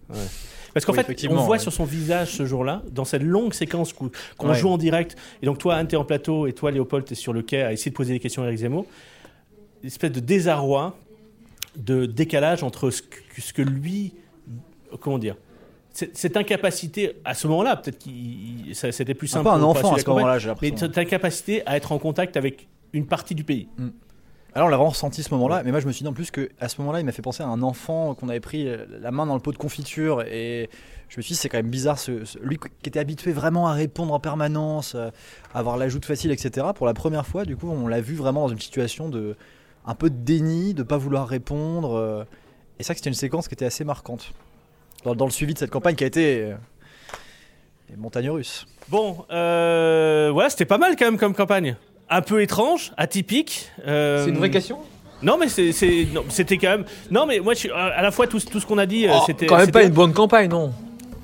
[0.74, 1.58] Parce qu'en Oui, fait, on voit ouais.
[1.60, 4.54] sur son visage ce jour-là, dans cette longue séquence qu'o- qu'on Ouais.
[4.56, 7.32] joue en direct, et donc toi, Anne, t'es en plateau, et toi, Léopold, t'es sur
[7.32, 8.84] le quai à essayer de poser des questions à Eric Zemmour,
[9.82, 10.96] une espèce de désarroi,
[11.76, 14.12] de décalage entre ce que, ce que lui,
[15.00, 15.36] comment dire,
[15.92, 19.44] cette, cette incapacité, à ce moment-là, peut-être qu'il ça- c'était plus Un simple.
[19.44, 22.66] peu un enfant à ce moment-là, j'ai Mais cette incapacité à être en contact avec
[22.92, 23.68] une partie du pays.
[24.54, 26.30] Alors on l'a vraiment ressenti ce moment-là, mais moi je me suis dit en plus
[26.30, 28.84] que à ce moment-là il m'a fait penser à un enfant qu'on avait pris euh,
[29.00, 30.70] la main dans le pot de confiture et
[31.08, 33.66] je me suis dit c'est quand même bizarre ce, ce- lui qui était habitué vraiment
[33.66, 35.10] à répondre en permanence, euh,
[35.52, 36.68] à avoir l'ajout de facile etc.
[36.76, 39.34] Pour la première fois du coup on l'a vu vraiment dans une situation de
[39.86, 42.24] un peu de déni, de pas vouloir répondre euh,
[42.78, 44.32] et ça c'était une séquence qui était assez marquante
[45.04, 46.54] dans, dans le suivi de cette campagne qui a été
[47.90, 48.66] les montagnes russes.
[48.88, 51.76] Bon, euh, voilà, c'était pas mal quand même comme campagne.
[52.10, 53.70] Un peu étrange, atypique.
[53.86, 54.78] euh, C'est une vraie question?
[55.22, 56.84] Non, mais c'était quand même.
[57.10, 59.22] Non, mais moi, je à la fois tout, tout ce qu'on a dit, euh, Oh,
[59.26, 59.46] c'était.
[59.46, 60.72] Quand même pas une bonne campagne, non?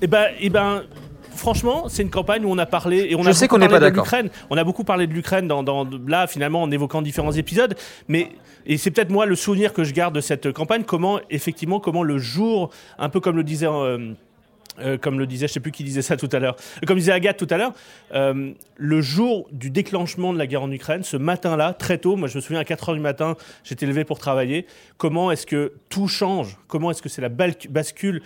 [0.00, 0.84] Eh ben, eh ben,
[1.36, 3.66] franchement, c'est une campagne où on a parlé et on Je a sais qu'on n'est
[3.68, 4.04] parlé pas de d'accord.
[4.04, 4.30] l'Ukraine.
[4.48, 7.74] On a beaucoup parlé de l'Ukraine dans, dans- là finalement en évoquant différents épisodes,
[8.08, 8.30] mais
[8.66, 10.84] et c'est peut-être moi le souvenir que je garde de cette campagne.
[10.84, 13.66] Comment effectivement, comment le jour, un peu comme le disait.
[13.66, 14.12] euh,
[14.78, 16.98] euh, comme le disait, je sais plus qui disait ça tout à l'heure, Euh, comme
[16.98, 17.72] disait Agathe tout à l'heure,
[18.14, 22.28] euh, le jour du déclenchement de la guerre en Ukraine, ce matin-là, très tôt, moi
[22.28, 24.66] je me souviens à 4h du matin, j'étais levé pour travailler,
[24.96, 26.56] comment est-ce que tout change?
[26.68, 28.22] Comment est-ce que c'est la bascule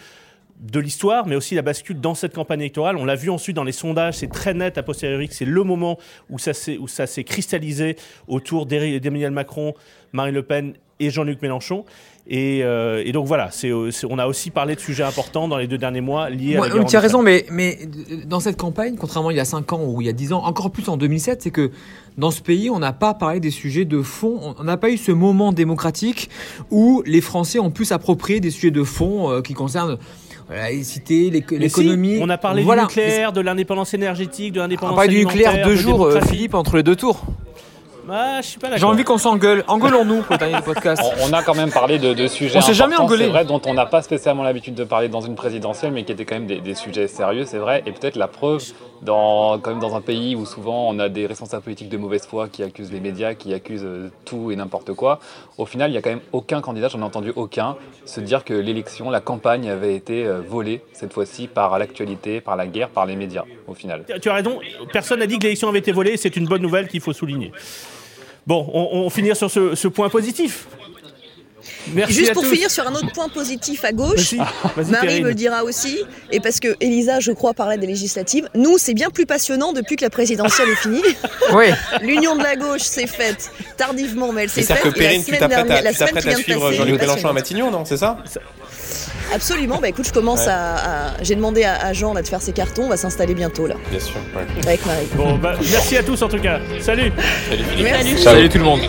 [0.61, 2.97] de l'histoire, mais aussi la bascule dans cette campagne électorale?
[2.97, 5.62] On l'a vu ensuite dans les sondages, c'est très net a posteriori que c'est le
[5.64, 5.99] moment
[6.30, 7.97] où ça s'est, cristallisé
[8.28, 9.74] autour d'Emmanuel Macron,
[10.12, 11.84] Marine Le Pen et Jean-Luc Mélenchon.
[12.26, 15.66] Et, euh, et donc voilà, c'est, on a aussi parlé de sujets importants dans les
[15.66, 17.78] deux derniers mois liés à la guerre tu as raison, mais, mais
[18.26, 20.42] dans cette campagne, contrairement il y a 5 ans ou il y a 10 ans,
[20.42, 21.70] encore plus en 2007, c'est que
[22.16, 24.55] dans ce pays, on n'a pas parlé des sujets de fond.
[24.59, 26.30] On n'a pas eu ce moment démocratique
[26.70, 29.99] où les Français ont pu s'approprier des sujets de fond euh, qui concernent
[30.49, 32.16] l'éc- Mais l'économie.
[32.16, 32.82] si, on a parlé Voilà.
[32.82, 36.07] du nucléaire, de l'indépendance énergétique, de On l'indépendance a parlé du nucléaire deux de jours,
[36.07, 36.20] euh.
[36.22, 37.24] Philippe, entre les deux tours.
[38.11, 38.78] Ah, je suis pas d'accord.
[38.78, 39.64] J'ai envie qu'on s'engueule.
[39.66, 41.02] Engueulons-nous pour le dernier podcast.
[41.22, 43.24] On, on a quand même parlé de, de sujets On s'est jamais engueulé.
[43.24, 46.12] c'est vrai, dont on n'a pas spécialement l'habitude de parler dans une présidentielle, mais qui
[46.12, 47.82] étaient quand même des, des sujets sérieux, c'est vrai.
[47.86, 48.62] Et peut-être la preuve,
[49.02, 52.26] dans, quand même dans un pays où souvent on a des responsables politiques de mauvaise
[52.26, 55.20] foi qui accusent les médias, qui accusent euh, tout et n'importe quoi.
[55.59, 58.44] Au final, il y a quand même aucun candidat, j'en ai entendu aucun, se dire
[58.44, 62.88] que l'élection, la campagne avait été euh, volée cette fois-ci par l'actualité, par la guerre,
[62.88, 64.05] par les médias, au final.
[64.20, 64.59] Tu as raison,
[64.92, 67.52] personne n'a dit que l'élection avait été volée, c'est une bonne nouvelle qu'il faut souligner.
[68.47, 70.66] Bon, on, finit sur ce point positif.
[71.94, 72.50] Merci Juste à pour tous.
[72.52, 74.34] finir sur un autre point positif à gauche,
[74.76, 78.48] vas-y, Marie me le dira aussi, et parce que Elisa, je crois, parlait des législatives,
[78.54, 81.02] nous, c'est bien plus passionnant depuis que la présidentielle est finie.
[81.52, 81.66] Oui.
[82.00, 84.92] L'union de la gauche s'est faite tardivement, mais elle s'est C'est-à-dire faite.
[84.94, 86.32] que et la Perrine, tu semaine t'apprêtes dernière- à, la tu semaine t'apprêtes qui à
[86.32, 87.32] vient de suivre Jean-Luc Mélenchon à.
[87.32, 88.18] Matignon, non C'est ça
[89.34, 90.74] Absolument, bah écoute, je commence à.
[90.76, 93.66] à- J'ai demandé à, à Jean là, de faire ses cartons, on va s'installer bientôt
[93.66, 94.16] là, Bien sûr.
[94.36, 94.46] ouais.
[94.66, 95.06] avec Marie.
[95.14, 96.60] Bon, bah, merci à tous en tout cas.
[96.80, 97.12] Salut.
[97.48, 98.18] Salut.
[98.18, 98.80] Salut tout le monde.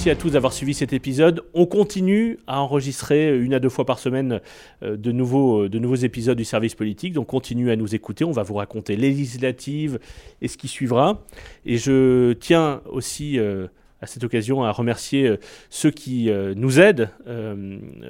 [0.00, 1.42] Merci à tous d'avoir suivi cet épisode.
[1.52, 4.40] On continue à enregistrer une à deux fois par semaine
[4.82, 7.12] euh, de, nouveaux, de nouveaux épisodes du service politique.
[7.12, 8.24] Donc continuez à nous écouter.
[8.24, 9.98] On va vous raconter les législatives
[10.40, 11.22] et ce qui suivra.
[11.66, 13.66] Et je tiens aussi euh,
[14.00, 15.36] à cette occasion à remercier euh,
[15.68, 17.10] ceux qui nous aident,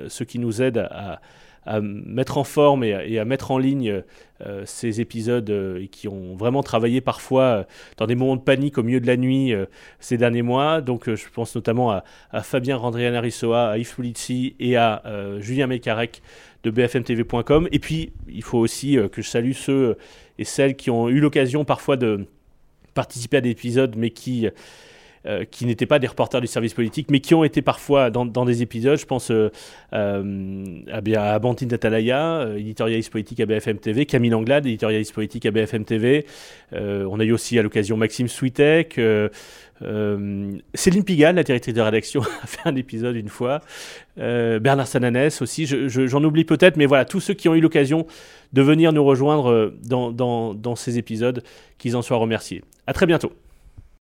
[0.06, 1.20] ceux qui nous aident à
[1.80, 4.02] mettre en forme et à, mettre en ligne
[4.46, 7.64] euh, ces épisodes euh, qui ont vraiment travaillé parfois euh,
[7.98, 9.52] dans des moments de panique au milieu de la nuit
[10.00, 10.80] ces derniers mois.
[10.80, 15.02] Donc je pense notamment à, Fabien Randriana Rissoa, à Yves Pulizzi et à
[15.38, 16.22] Julien Mekarek
[16.64, 17.68] de bfmtv.com.
[17.70, 19.96] Et puis il faut aussi que je salue ceux
[20.38, 22.26] et celles qui ont eu l'occasion parfois de
[22.94, 24.48] participer à des épisodes mais qui
[25.26, 28.24] euh, qui n'étaient pas des reporters du service politique, mais qui ont été parfois dans,
[28.24, 28.98] des épisodes.
[28.98, 29.50] Je pense euh,
[29.92, 35.50] euh, à, à Bantine Datalaya, éditorialiste politique à BFM TV, Camille Anglade, éditorialiste politique à
[35.50, 36.24] BFM TV.
[36.72, 38.98] on a eu aussi à l'occasion Maxime Switek.
[40.74, 43.60] Céline Pigalle, la directrice de rédaction, a fait un épisode une fois.
[44.16, 48.06] Bernard Sananès aussi, j'en oublie peut-être, mais voilà, tous ceux qui ont eu l'occasion
[48.54, 50.12] de venir nous rejoindre dans,
[50.54, 51.42] dans ces épisodes,
[51.76, 52.64] qu'ils en soient remerciés.
[52.86, 53.34] À très bientôt.